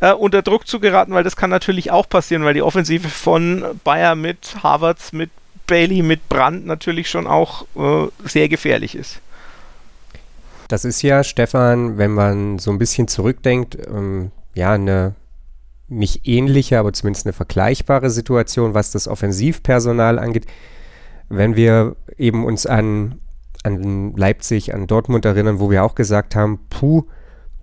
[0.00, 3.64] äh, unter Druck zu geraten, weil das kann natürlich auch passieren, weil die Offensive von
[3.84, 5.30] Bayer mit Harvards, mit
[5.66, 9.20] Bailey, mit Brandt natürlich schon auch äh, sehr gefährlich ist.
[10.68, 15.14] Das ist ja, Stefan, wenn man so ein bisschen zurückdenkt, ähm, ja, eine
[15.88, 20.46] nicht ähnliche, aber zumindest eine vergleichbare Situation, was das Offensivpersonal angeht.
[21.28, 23.20] Wenn wir eben uns an,
[23.62, 27.04] an Leipzig, an Dortmund erinnern, wo wir auch gesagt haben, puh,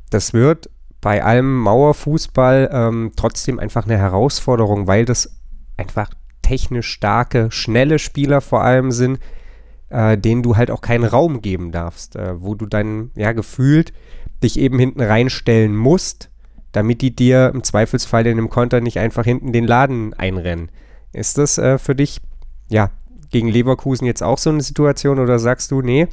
[0.09, 0.69] das wird
[0.99, 5.36] bei allem Mauerfußball ähm, trotzdem einfach eine Herausforderung, weil das
[5.78, 6.11] einfach
[6.41, 9.19] technisch starke, schnelle Spieler vor allem sind,
[9.89, 13.93] äh, denen du halt auch keinen Raum geben darfst, äh, wo du dann ja gefühlt
[14.43, 16.30] dich eben hinten reinstellen musst,
[16.72, 20.72] damit die dir im Zweifelsfall in einem Konter nicht einfach hinten den Laden einrennen.
[21.13, 22.19] Ist das äh, für dich,
[22.69, 22.91] ja,
[23.30, 26.07] gegen Leverkusen jetzt auch so eine Situation oder sagst du, nee,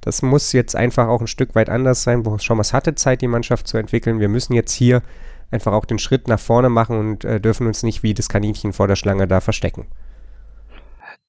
[0.00, 2.24] das muss jetzt einfach auch ein Stück weit anders sein.
[2.40, 4.20] Schon was hatte Zeit, die Mannschaft zu entwickeln.
[4.20, 5.02] Wir müssen jetzt hier
[5.50, 8.72] einfach auch den Schritt nach vorne machen und äh, dürfen uns nicht wie das Kaninchen
[8.72, 9.86] vor der Schlange da verstecken.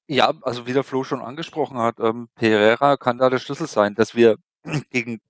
[0.06, 3.94] Ja, also wie der Flo schon angesprochen hat, ähm, Pereira kann da der Schlüssel sein,
[3.94, 4.36] dass wir
[4.90, 5.20] gegen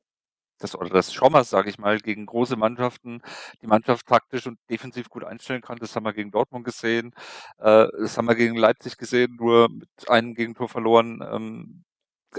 [0.59, 3.23] das oder das Schommers, sage ich mal, gegen große Mannschaften
[3.63, 5.79] die Mannschaft taktisch und defensiv gut einstellen kann.
[5.79, 7.15] Das haben wir gegen Dortmund gesehen.
[7.59, 11.23] Äh, das haben wir gegen Leipzig gesehen, nur mit einem Gegentor verloren.
[11.33, 11.85] Ähm,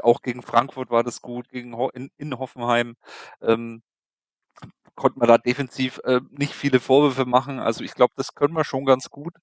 [0.03, 2.95] auch gegen Frankfurt war das gut, gegen Ho in, in Hoffenheim.
[3.41, 3.82] Ähm,
[4.95, 7.59] konnte man da defensiv äh, nicht viele Vorwürfe machen.
[7.59, 9.34] Also ich glaube, das können wir schon ganz gut.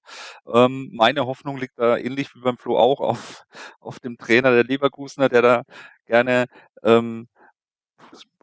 [0.53, 3.43] Ähm, meine Hoffnung liegt da ähnlich wie beim Flo auch auf,
[3.79, 5.63] auf dem Trainer der Leverkusener, der da
[6.05, 6.45] gerne
[6.83, 7.27] ähm,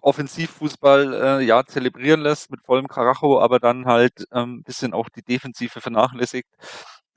[0.01, 5.23] Offensivfußball äh, ja zelebrieren lässt mit vollem Karacho, aber dann halt ähm, bisschen auch die
[5.23, 6.51] Defensive vernachlässigt.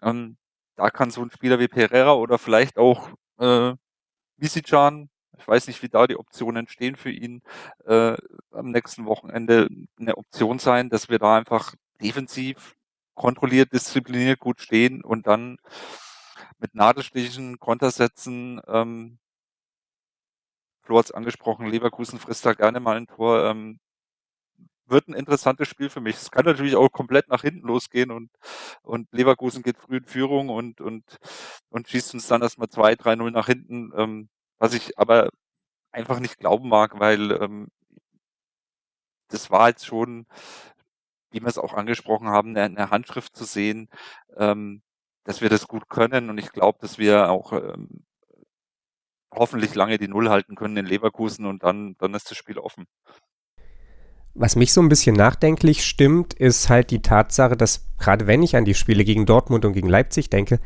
[0.01, 0.37] Ähm,
[0.75, 3.73] da kann so ein Spieler wie Pereira oder vielleicht auch äh,
[4.37, 7.41] Visicjan, ich weiß nicht, wie da die Optionen entstehen für ihn,
[7.85, 8.15] äh,
[8.51, 9.67] am nächsten Wochenende
[9.99, 12.75] eine Option sein, dass wir da einfach defensiv
[13.15, 15.57] kontrolliert, diszipliniert gut stehen und dann
[16.59, 19.19] mit Nadelstichen, Kontersätzen ähm,
[20.87, 23.43] Flo hat es angesprochen, Leverkusen frisst da gerne mal ein Tor.
[23.43, 23.79] Ähm,
[24.85, 26.15] wird ein interessantes Spiel für mich.
[26.15, 28.31] Es kann natürlich auch komplett nach hinten losgehen und,
[28.83, 31.03] und Leverkusen geht früh in Führung und, und,
[31.69, 33.91] und schießt uns dann erstmal 2, 3-0 nach hinten.
[33.97, 34.29] Ähm,
[34.59, 35.29] was ich aber
[35.91, 37.67] einfach nicht glauben mag, weil ähm,
[39.27, 40.25] das war jetzt schon,
[41.31, 43.89] wie wir es auch angesprochen haben, eine Handschrift zu sehen,
[44.37, 44.81] ähm,
[45.25, 48.06] dass wir das gut können und ich glaube, dass wir auch ähm,
[49.33, 52.85] hoffentlich lange die Null halten können in Leverkusen und dann, dann ist das Spiel offen.
[54.33, 58.55] Was mich so ein bisschen nachdenklich stimmt, ist halt die Tatsache, dass gerade wenn ich
[58.55, 60.59] an die Spiele gegen Dortmund und gegen Leipzig denke,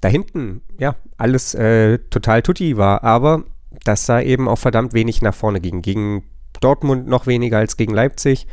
[0.00, 3.44] da hinten ja alles äh, total tutti war, aber
[3.84, 5.82] dass da eben auch verdammt wenig nach vorne ging.
[5.82, 6.24] Gegen
[6.60, 8.46] Dortmund noch weniger als gegen Leipzig.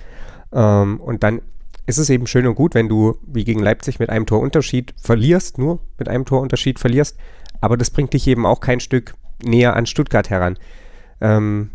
[0.52, 1.41] Ähm, und dann
[1.86, 5.58] ist es eben schön und gut, wenn du wie gegen Leipzig mit einem Torunterschied verlierst,
[5.58, 7.18] nur mit einem Torunterschied verlierst,
[7.62, 10.57] aber das bringt dich eben auch kein Stück näher an Stuttgart heran.
[11.21, 11.71] Ähm,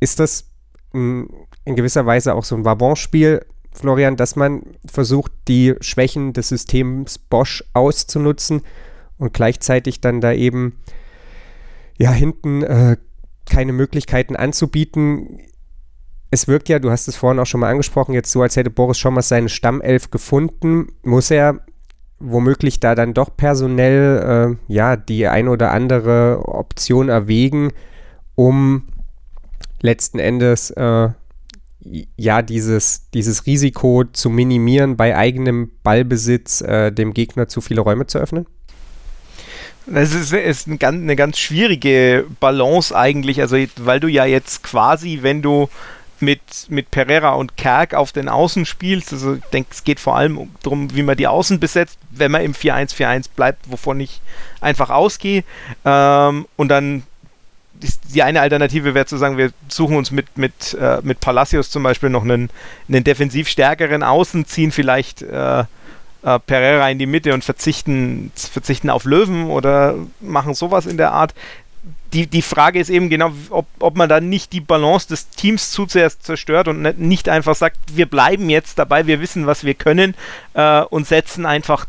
[0.00, 0.50] ist das,
[0.92, 1.26] mh,
[1.64, 7.18] in gewisser Weise auch so ein Wabonspiel, Florian, dass man versucht, die Schwächen des Systems
[7.18, 8.62] Bosch auszunutzen
[9.18, 10.80] und gleichzeitig dann da eben
[11.98, 12.96] ja hinten äh,
[13.48, 15.40] keine Möglichkeiten anzubieten.
[16.30, 18.70] Es wirkt ja, du hast es vorhin auch schon mal angesprochen, jetzt so, als hätte
[18.70, 20.88] Boris schon mal seine Stammelf gefunden.
[21.02, 21.64] Muss er
[22.22, 27.72] womöglich da dann doch personell äh, ja die ein oder andere Option erwägen,
[28.34, 28.84] um
[29.80, 31.08] letzten Endes äh,
[32.16, 38.06] ja dieses, dieses Risiko zu minimieren, bei eigenem Ballbesitz äh, dem Gegner zu viele Räume
[38.06, 38.46] zu öffnen?
[39.86, 45.18] Das ist, ist ganz, eine ganz schwierige Balance eigentlich, also weil du ja jetzt quasi,
[45.22, 45.68] wenn du
[46.22, 49.12] mit, mit Pereira und Kerk auf den Außen spielst.
[49.12, 52.42] Also ich denke, es geht vor allem darum, wie man die Außen besetzt, wenn man
[52.42, 54.20] im 4-1-4-1 bleibt, wovon ich
[54.60, 55.44] einfach ausgehe.
[55.84, 57.02] Ähm, und dann
[58.14, 61.82] die eine Alternative wäre zu sagen, wir suchen uns mit, mit, äh, mit Palacios zum
[61.82, 62.50] Beispiel noch einen,
[62.88, 68.90] einen defensiv stärkeren Außen, ziehen vielleicht äh, äh, Pereira in die Mitte und verzichten, verzichten
[68.90, 71.34] auf Löwen oder machen sowas in der Art
[72.12, 75.70] die, die Frage ist eben genau, ob, ob man dann nicht die Balance des Teams
[75.70, 79.74] zu sehr zerstört und nicht einfach sagt, wir bleiben jetzt dabei, wir wissen, was wir
[79.74, 80.14] können
[80.54, 81.86] äh, und setzen einfach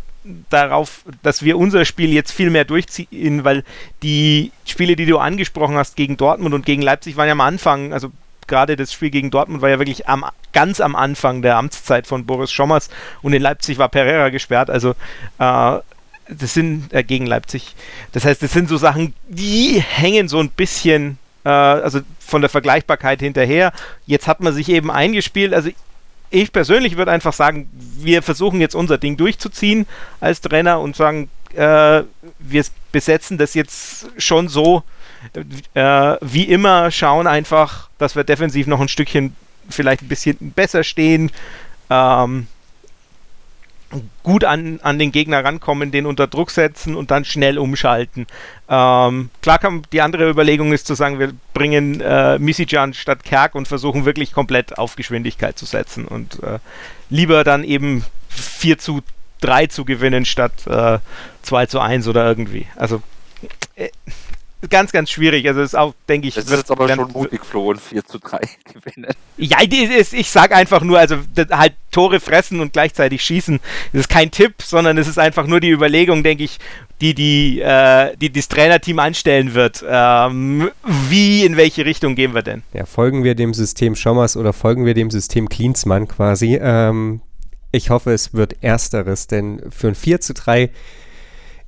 [0.49, 3.63] darauf, dass wir unser Spiel jetzt viel mehr durchziehen, weil
[4.01, 7.91] die Spiele, die du angesprochen hast gegen Dortmund und gegen Leipzig waren ja am Anfang,
[7.91, 8.09] also
[8.47, 12.25] gerade das Spiel gegen Dortmund war ja wirklich am, ganz am Anfang der Amtszeit von
[12.25, 12.89] Boris Schommers
[13.21, 14.95] und in Leipzig war Pereira gesperrt, also
[15.39, 15.79] äh,
[16.27, 17.75] das sind äh, gegen Leipzig.
[18.11, 22.49] Das heißt, das sind so Sachen, die hängen so ein bisschen, äh, also von der
[22.49, 23.73] Vergleichbarkeit hinterher.
[24.05, 25.53] Jetzt hat man sich eben eingespielt.
[25.53, 25.69] Also
[26.29, 29.85] ich persönlich würde einfach sagen, wir versuchen jetzt unser Ding durchzuziehen
[30.19, 32.03] als Trainer und sagen, äh,
[32.39, 34.83] wir besetzen das jetzt schon so
[35.73, 39.35] äh, wie immer, schauen einfach, dass wir defensiv noch ein Stückchen
[39.69, 41.31] vielleicht ein bisschen besser stehen.
[41.89, 42.47] Ähm,
[44.23, 48.27] gut an, an den Gegner rankommen, den unter Druck setzen und dann schnell umschalten.
[48.69, 53.55] Ähm, klar kann die andere Überlegung ist zu sagen, wir bringen äh, Misijan statt Kerk
[53.55, 56.59] und versuchen wirklich komplett auf Geschwindigkeit zu setzen und äh,
[57.09, 59.01] lieber dann eben 4 zu
[59.41, 60.99] 3 zu gewinnen statt äh,
[61.43, 62.67] 2 zu 1 oder irgendwie.
[62.75, 63.01] Also
[63.75, 63.89] äh,
[64.69, 65.47] ganz, ganz schwierig.
[65.47, 66.35] Also ist auch, denke ich.
[66.35, 68.39] Das ist jetzt aber schon mutig, Flo, und 4 zu 3
[68.73, 69.11] gewinnen.
[69.37, 71.17] Ja, ist, ich sag einfach nur, also
[71.51, 73.59] halt Tore fressen und gleichzeitig schießen.
[73.91, 76.59] Das ist kein Tipp, sondern es ist einfach nur die Überlegung, denke ich,
[77.01, 79.83] die, die, äh, die das Trainerteam anstellen wird.
[79.87, 80.69] Ähm,
[81.09, 82.63] wie, in welche Richtung gehen wir denn?
[82.73, 86.57] Ja, folgen wir dem System Schommers oder folgen wir dem System Klinsmann quasi?
[86.61, 87.21] Ähm,
[87.71, 90.69] ich hoffe, es wird Ersteres, denn für ein 4 zu 3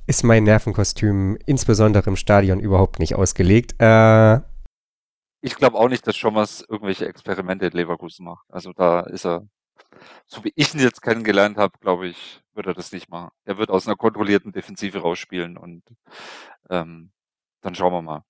[0.06, 3.74] ist mein Nervenkostüm insbesondere im Stadion überhaupt nicht ausgelegt.
[3.80, 4.40] Äh,
[5.40, 8.46] ich glaube auch nicht, dass Schommers irgendwelche Experimente in Leverkusen macht.
[8.48, 9.46] Also da ist er,
[10.26, 13.30] so wie ich ihn jetzt kennengelernt habe, glaube ich, wird er das nicht machen.
[13.44, 15.82] Er wird aus einer kontrollierten Defensive rausspielen und
[16.70, 17.10] ähm,
[17.60, 18.24] dann schauen wir mal.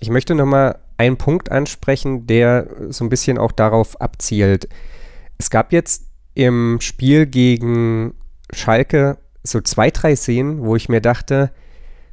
[0.00, 4.68] Ich möchte nochmal einen Punkt ansprechen, der so ein bisschen auch darauf abzielt.
[5.38, 8.14] Es gab jetzt im Spiel gegen
[8.52, 11.50] Schalke so zwei, drei Szenen, wo ich mir dachte,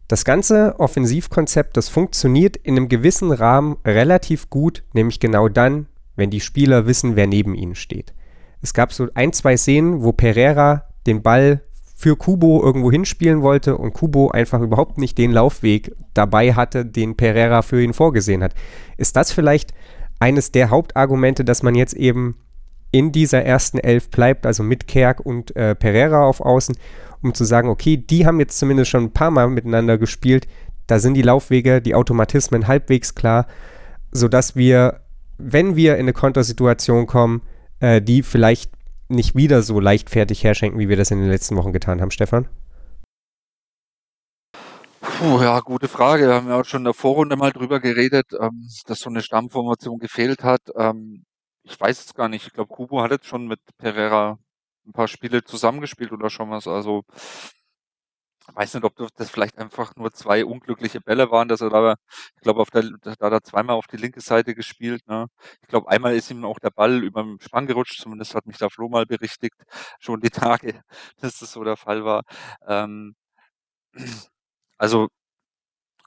[0.07, 6.29] das ganze Offensivkonzept, das funktioniert in einem gewissen Rahmen relativ gut, nämlich genau dann, wenn
[6.29, 8.13] die Spieler wissen, wer neben ihnen steht.
[8.61, 11.61] Es gab so ein, zwei Szenen, wo Pereira den Ball
[11.95, 17.15] für Kubo irgendwo hinspielen wollte und Kubo einfach überhaupt nicht den Laufweg dabei hatte, den
[17.15, 18.53] Pereira für ihn vorgesehen hat.
[18.97, 19.73] Ist das vielleicht
[20.19, 22.37] eines der Hauptargumente, dass man jetzt eben
[22.93, 26.75] in dieser ersten Elf bleibt, also mit Kerk und äh, Pereira auf Außen
[27.23, 30.47] um zu sagen, okay, die haben jetzt zumindest schon ein paar Mal miteinander gespielt,
[30.87, 33.47] da sind die Laufwege, die Automatismen halbwegs klar,
[34.11, 35.01] sodass wir,
[35.37, 37.41] wenn wir in eine Kontersituation kommen,
[37.79, 38.71] äh, die vielleicht
[39.07, 42.47] nicht wieder so leichtfertig herschenken, wie wir das in den letzten Wochen getan haben, Stefan?
[45.01, 46.27] Puh, ja, gute Frage.
[46.27, 49.21] Wir haben ja auch schon in der Vorrunde mal drüber geredet, ähm, dass so eine
[49.21, 50.61] Stammformation gefehlt hat.
[50.75, 51.23] Ähm,
[51.63, 52.47] ich weiß es gar nicht.
[52.47, 54.37] Ich glaube, Kubo hat jetzt schon mit Pereira
[54.85, 56.67] ein paar Spiele zusammengespielt oder schon was.
[56.67, 57.03] Also
[58.53, 61.95] weiß nicht, ob das vielleicht einfach nur zwei unglückliche Bälle waren, dass er da,
[62.35, 65.07] ich glaube, auf der, da hat er zweimal auf die linke Seite gespielt.
[65.07, 65.27] Ne?
[65.61, 68.57] Ich glaube, einmal ist ihm auch der Ball über den Spann gerutscht, zumindest hat mich
[68.57, 69.55] da Flo mal berichtigt,
[69.99, 70.81] schon die Tage,
[71.19, 72.23] dass das so der Fall war.
[72.67, 73.15] Ähm,
[74.77, 75.07] also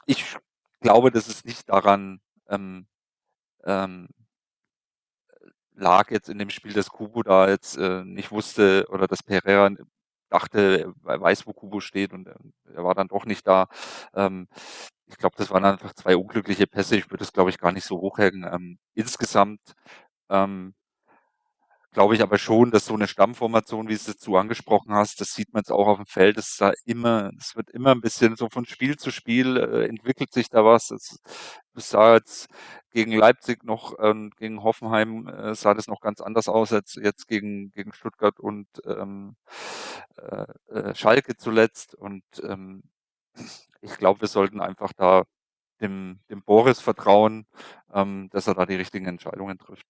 [0.06, 0.36] ich
[0.80, 2.86] glaube, dass es nicht daran ähm,
[3.64, 4.08] ähm,
[5.76, 9.70] lag jetzt in dem Spiel, dass Kubo da jetzt äh, nicht wusste oder dass Pereira
[10.30, 12.34] dachte, er weiß, wo Kubo steht und äh,
[12.74, 13.68] er war dann doch nicht da.
[14.14, 14.48] Ähm,
[15.06, 16.96] ich glaube, das waren einfach zwei unglückliche Pässe.
[16.96, 18.44] Ich würde das, glaube ich, gar nicht so hochhängen.
[18.52, 19.60] Ähm, insgesamt
[20.30, 20.74] Ähm,
[21.96, 25.32] glaube ich aber schon, dass so eine Stammformation, wie du es dazu angesprochen hast, das
[25.32, 28.36] sieht man jetzt auch auf dem Feld, das da immer, es wird immer ein bisschen
[28.36, 30.90] so von Spiel zu Spiel äh, entwickelt sich da was.
[30.90, 31.18] Es,
[31.74, 32.48] es sah jetzt
[32.90, 37.28] gegen Leipzig noch, äh, gegen Hoffenheim äh, sah das noch ganz anders aus als jetzt
[37.28, 39.36] gegen, gegen Stuttgart und ähm,
[40.18, 41.94] äh, äh Schalke zuletzt.
[41.94, 42.82] Und ähm,
[43.80, 45.22] ich glaube, wir sollten einfach da
[45.80, 47.46] dem, dem Boris vertrauen,
[47.90, 49.86] ähm, dass er da die richtigen Entscheidungen trifft.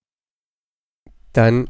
[1.32, 1.68] Dann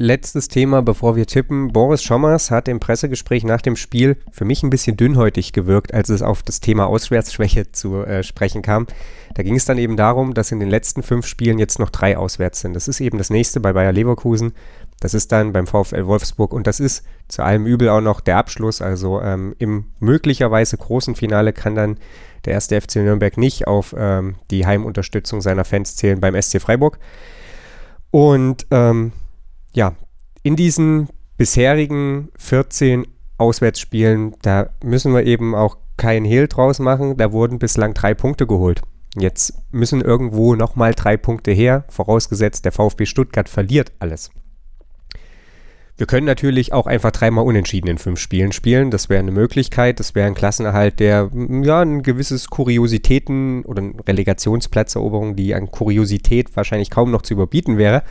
[0.00, 1.72] letztes Thema, bevor wir tippen.
[1.74, 6.08] Boris Schommers hat im Pressegespräch nach dem Spiel für mich ein bisschen dünnhäutig gewirkt, als
[6.08, 8.86] es auf das Thema Auswärtsschwäche zu äh, sprechen kam.
[9.34, 12.16] Da ging es dann eben darum, dass in den letzten fünf Spielen jetzt noch drei
[12.16, 12.72] auswärts sind.
[12.72, 14.54] Das ist eben das nächste bei Bayer Leverkusen.
[15.00, 18.38] Das ist dann beim VfL Wolfsburg und das ist zu allem Übel auch noch der
[18.38, 18.80] Abschluss.
[18.80, 21.98] Also ähm, im möglicherweise großen Finale kann dann
[22.46, 26.98] der erste FC Nürnberg nicht auf ähm, die Heimunterstützung seiner Fans zählen beim SC Freiburg.
[28.10, 29.12] Und ähm,
[29.72, 29.94] ja,
[30.42, 33.06] in diesen bisherigen 14
[33.38, 37.16] Auswärtsspielen, da müssen wir eben auch keinen Hehl draus machen.
[37.16, 38.82] Da wurden bislang drei Punkte geholt.
[39.16, 44.30] Jetzt müssen irgendwo nochmal drei Punkte her, vorausgesetzt der VfB Stuttgart verliert alles.
[45.96, 48.90] Wir können natürlich auch einfach dreimal unentschieden in fünf Spielen spielen.
[48.90, 50.00] Das wäre eine Möglichkeit.
[50.00, 51.30] Das wäre ein Klassenerhalt, der
[51.62, 58.02] ja ein gewisses Kuriositäten oder Relegationsplatzeroberung, die an Kuriosität wahrscheinlich kaum noch zu überbieten wäre.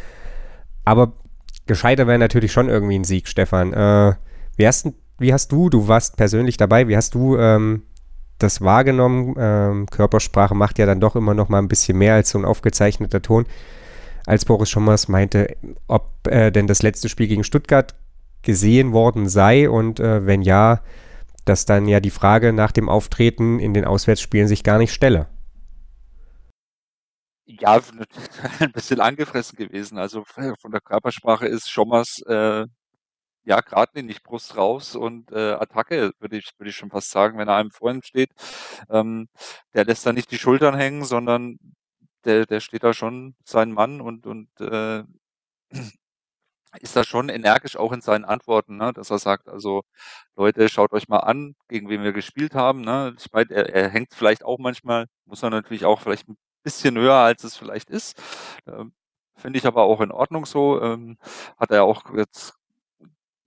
[0.86, 1.14] Aber
[1.70, 3.72] gescheiter wäre natürlich schon irgendwie ein Sieg, Stefan.
[3.72, 4.16] Äh,
[4.58, 4.90] wie, hast,
[5.20, 7.84] wie hast du, du warst persönlich dabei, wie hast du ähm,
[8.40, 9.36] das wahrgenommen?
[9.38, 12.46] Ähm, Körpersprache macht ja dann doch immer noch mal ein bisschen mehr als so ein
[12.46, 13.46] aufgezeichneter Ton.
[14.26, 15.56] Als Boris Schommers meinte,
[15.88, 17.96] ob äh, denn das letzte Spiel gegen Stuttgart
[18.42, 20.82] gesehen worden sei und äh, wenn ja,
[21.46, 25.28] dass dann ja die Frage nach dem Auftreten in den Auswärtsspielen sich gar nicht stelle
[27.50, 27.80] ja,
[28.60, 29.98] ein bisschen angefressen gewesen.
[29.98, 32.66] Also von der Körpersprache ist Schommers äh,
[33.44, 37.38] ja gerade nicht Brust raus und äh, Attacke, würde ich, würde ich schon fast sagen,
[37.38, 38.32] wenn er einem vor ihm steht.
[38.90, 39.30] Ähm,
[39.74, 41.58] der lässt da nicht die Schultern hängen, sondern
[42.26, 45.04] der, der steht da schon sein Mann und, und äh,
[46.82, 48.94] ist da schon energisch auch in seinen Antworten, ne?
[48.94, 49.84] dass er sagt, also
[50.36, 52.82] Leute, schaut euch mal an, gegen wen wir gespielt haben.
[52.82, 53.16] Ne?
[53.18, 56.28] Ich meine, er, er hängt vielleicht auch manchmal, muss er natürlich auch vielleicht
[56.64, 58.22] bisschen höher, als es vielleicht ist.
[58.68, 58.94] Ähm,
[59.36, 60.82] Finde ich aber auch in Ordnung so.
[60.82, 61.18] Ähm,
[61.58, 62.54] hat er auch jetzt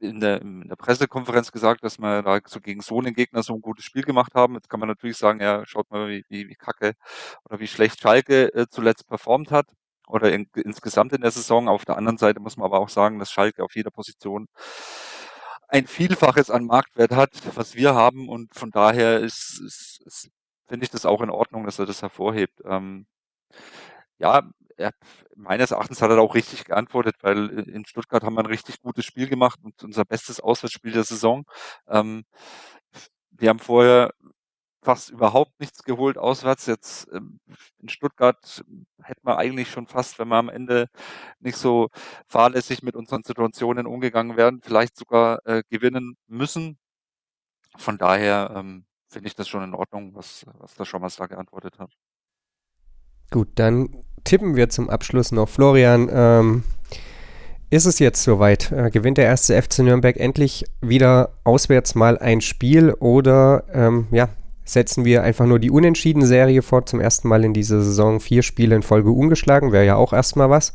[0.00, 3.54] in der, in der Pressekonferenz gesagt, dass wir da so gegen so einen Gegner so
[3.54, 4.54] ein gutes Spiel gemacht haben.
[4.54, 6.94] Jetzt kann man natürlich sagen, ja, schaut mal, wie, wie, wie kacke
[7.44, 9.66] oder wie schlecht Schalke äh, zuletzt performt hat
[10.08, 11.68] oder in, insgesamt in der Saison.
[11.68, 14.48] Auf der anderen Seite muss man aber auch sagen, dass Schalke auf jeder Position
[15.68, 20.30] ein Vielfaches an Marktwert hat, was wir haben und von daher ist, ist, ist
[20.72, 22.62] finde ich das auch in Ordnung, dass er das hervorhebt.
[22.64, 23.04] Ähm,
[24.16, 24.40] ja,
[24.78, 24.92] er,
[25.36, 29.04] meines Erachtens hat er auch richtig geantwortet, weil in Stuttgart haben wir ein richtig gutes
[29.04, 31.44] Spiel gemacht und unser bestes Auswärtsspiel der Saison.
[31.88, 32.24] Ähm,
[33.32, 34.14] wir haben vorher
[34.82, 36.64] fast überhaupt nichts geholt auswärts.
[36.64, 37.40] Jetzt ähm,
[37.78, 38.64] in Stuttgart
[39.02, 40.88] hätten wir eigentlich schon fast, wenn wir am Ende
[41.38, 41.90] nicht so
[42.28, 46.78] fahrlässig mit unseren Situationen umgegangen wären, vielleicht sogar äh, gewinnen müssen.
[47.76, 51.78] Von daher ähm, finde ich das schon in Ordnung, was, was der Schommers da geantwortet
[51.78, 51.90] hat.
[53.30, 53.90] Gut, dann
[54.24, 55.48] tippen wir zum Abschluss noch.
[55.48, 56.64] Florian, ähm,
[57.70, 58.70] ist es jetzt soweit?
[58.72, 64.28] Äh, gewinnt der erste FC Nürnberg endlich wieder auswärts mal ein Spiel oder ähm, ja,
[64.64, 66.88] setzen wir einfach nur die Unentschieden-Serie fort?
[66.88, 70.50] Zum ersten Mal in dieser Saison vier Spiele in Folge ungeschlagen, wäre ja auch erstmal
[70.50, 70.72] was.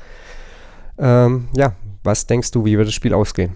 [0.98, 3.56] Ähm, ja, was denkst du, wie wird das Spiel ausgehen?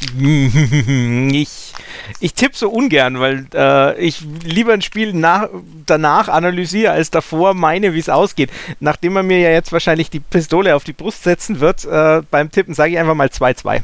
[1.32, 1.72] ich,
[2.20, 5.48] ich tippe so ungern, weil äh, ich lieber ein Spiel nach,
[5.86, 8.50] danach analysiere, als davor meine, wie es ausgeht.
[8.80, 12.50] Nachdem man mir ja jetzt wahrscheinlich die Pistole auf die Brust setzen wird, äh, beim
[12.50, 13.82] Tippen sage ich einfach mal 2-2.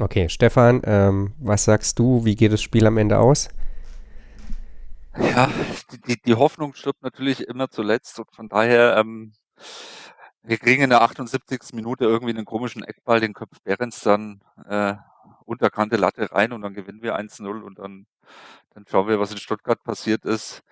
[0.00, 2.24] Okay, Stefan, ähm, was sagst du?
[2.24, 3.48] Wie geht das Spiel am Ende aus?
[5.20, 5.50] Ja,
[6.06, 9.32] die, die Hoffnung stirbt natürlich immer zuletzt und von daher ähm,
[10.42, 11.74] wir kriegen in der 78.
[11.74, 14.94] Minute irgendwie einen komischen Eckball, den köpft Behrens dann äh,
[15.44, 18.06] unterkante Latte rein und dann gewinnen wir 1-0 und dann,
[18.74, 20.62] dann schauen wir, was in Stuttgart passiert ist.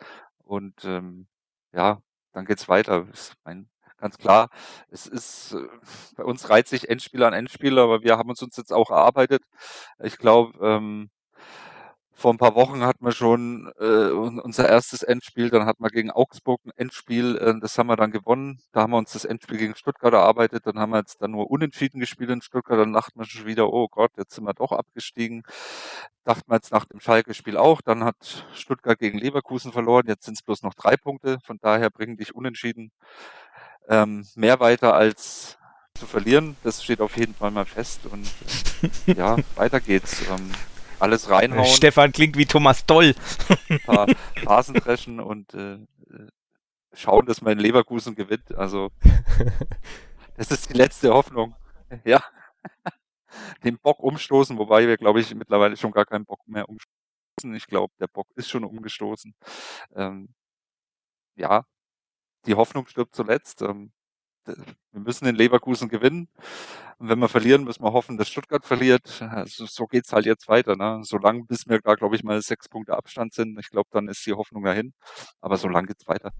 [0.45, 1.27] Und ähm,
[1.73, 2.01] ja,
[2.33, 3.07] dann geht's weiter.
[3.13, 4.51] Ich mein, ganz klar,
[4.91, 5.69] es ist äh,
[6.17, 9.43] bei uns reizt sich Endspieler an Endspieler, aber wir haben uns uns jetzt auch erarbeitet.
[10.01, 11.11] Ich glaube, ähm,
[12.19, 16.11] vor ein paar Wochen hatten wir schon äh, unser erstes Endspiel, dann hatten wir gegen
[16.11, 18.59] Augsburg ein Endspiel, äh, das haben wir dann gewonnen.
[18.73, 21.51] Da haben wir uns das Endspiel gegen Stuttgart erarbeitet, dann haben wir jetzt dann nur
[21.51, 24.73] unentschieden gespielt in Stuttgart, dann dachten wir schon wieder, oh Gott, jetzt sind wir doch
[24.73, 25.43] abgestiegen.
[26.25, 30.39] Dachten wir jetzt nach dem Schalke-Spiel auch, dann hat Stuttgart gegen Leverkusen verloren, jetzt sind
[30.39, 32.93] es bloß noch drei Punkte, von daher bringen dich unentschieden
[33.89, 35.59] ähm, mehr weiter als
[35.99, 36.57] zu verlieren.
[36.63, 38.01] Das steht auf jeden Fall mal fest.
[38.11, 38.27] Und
[39.07, 40.23] äh, ja, weiter geht's.
[40.29, 40.51] Ähm,
[40.99, 41.67] alles reinhauen.
[41.67, 43.15] Stefan klingt wie Thomas Doll.
[43.85, 44.07] paar
[44.45, 45.79] Phasen dreschen und äh,
[46.93, 48.55] schauen, dass mein Leverkusen gewinnt.
[48.55, 48.91] Also
[50.37, 51.55] das ist die letzte Hoffnung.
[52.05, 52.23] Ja.
[53.65, 57.55] Den Bock umstoßen, wobei wir, glaube ich, mittlerweile schon gar keinen Bock mehr umstoßen.
[57.55, 59.35] Ich glaube, der Bock ist schon umgestoßen.
[59.95, 60.35] Ähm,
[61.37, 61.67] ja,
[62.47, 63.63] die Hoffnung stirbt zuletzt.
[63.63, 63.93] Ähm,
[64.47, 66.29] wir müssen in Leverkusen gewinnen.
[66.99, 69.23] Und wenn wir verlieren, müssen wir hoffen, dass Stuttgart verliert.
[69.31, 70.77] Also so geht's halt jetzt weiter.
[70.77, 71.01] Ne?
[71.03, 74.25] Solange bis wir da, glaube ich, mal sechs Punkte Abstand sind, ich glaube, dann ist
[74.27, 74.95] die Hoffnung dahin.
[75.41, 76.33] Aber solange geht's weiter.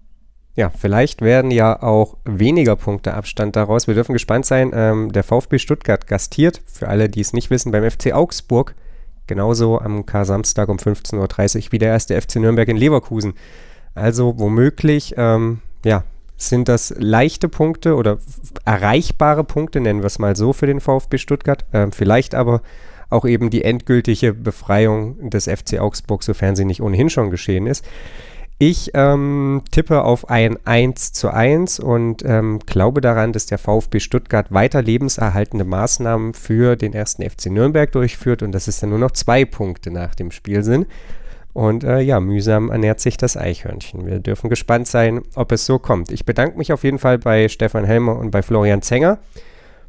[0.55, 3.85] Ja, vielleicht werden ja auch weniger Punkte Abstand daraus.
[3.85, 4.71] Wir dürfen gespannt sein.
[4.73, 8.73] Ähm, der VfB Stuttgart gastiert, für alle, die es nicht wissen, beim FC Augsburg.
[9.27, 13.35] Genauso am Kar-Samstag um 15.30 Uhr wie der erste FC Nürnberg in Leverkusen.
[13.93, 16.03] Also womöglich, ähm, ja,
[16.37, 18.19] sind das leichte Punkte oder
[18.63, 21.65] erreichbare Punkte, nennen wir es mal so, für den VfB Stuttgart.
[21.73, 22.61] Ähm, vielleicht aber
[23.09, 27.85] auch eben die endgültige Befreiung des FC Augsburg, sofern sie nicht ohnehin schon geschehen ist.
[28.59, 33.99] Ich ähm, tippe auf ein 1 zu 1 und ähm, glaube daran, dass der VfB
[33.99, 38.99] Stuttgart weiter lebenserhaltende Maßnahmen für den ersten FC Nürnberg durchführt und dass es dann nur
[38.99, 40.87] noch zwei Punkte nach dem Spiel sind.
[41.57, 44.05] Und äh, ja, mühsam ernährt sich das Eichhörnchen.
[44.05, 46.11] Wir dürfen gespannt sein, ob es so kommt.
[46.11, 49.17] Ich bedanke mich auf jeden Fall bei Stefan Helmer und bei Florian Zenger.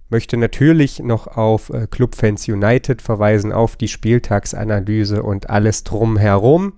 [0.08, 6.72] Möchte natürlich noch auf äh, Clubfans United verweisen, auf die Spieltagsanalyse und alles drumherum.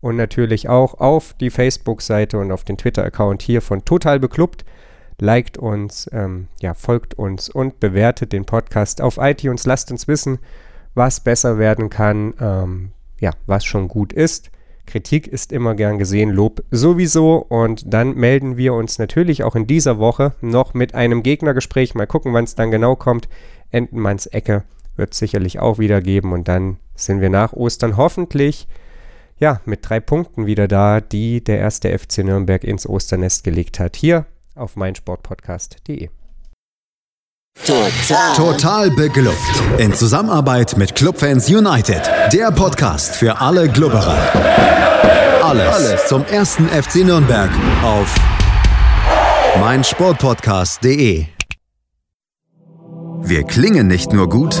[0.00, 4.64] Und natürlich auch auf die Facebook-Seite und auf den Twitter-Account hier von Total Beklubbt.
[5.20, 9.66] Liked uns, ähm, ja, folgt uns und bewertet den Podcast auf iTunes.
[9.66, 10.40] Lasst uns wissen,
[10.96, 12.34] was besser werden kann.
[12.40, 12.90] Ähm,
[13.22, 14.50] ja, was schon gut ist.
[14.84, 17.36] Kritik ist immer gern gesehen, Lob sowieso.
[17.36, 21.94] Und dann melden wir uns natürlich auch in dieser Woche noch mit einem Gegnergespräch.
[21.94, 23.28] Mal gucken, wann es dann genau kommt.
[23.70, 24.64] Entenmanns Ecke
[24.96, 26.32] wird es sicherlich auch wieder geben.
[26.32, 28.66] Und dann sind wir nach Ostern hoffentlich
[29.38, 33.94] ja, mit drei Punkten wieder da, die der erste FC Nürnberg ins Osternest gelegt hat.
[33.94, 36.10] Hier auf meinsportpodcast.de.
[37.64, 38.34] Total.
[38.34, 39.36] Total beglückt.
[39.78, 42.02] In Zusammenarbeit mit Clubfans United.
[42.32, 44.18] Der Podcast für alle Glubberer.
[45.44, 47.50] Alles, Alles zum ersten FC Nürnberg
[47.84, 48.16] auf
[49.60, 51.26] meinsportpodcast.de.
[53.20, 54.60] Wir klingen nicht nur gut,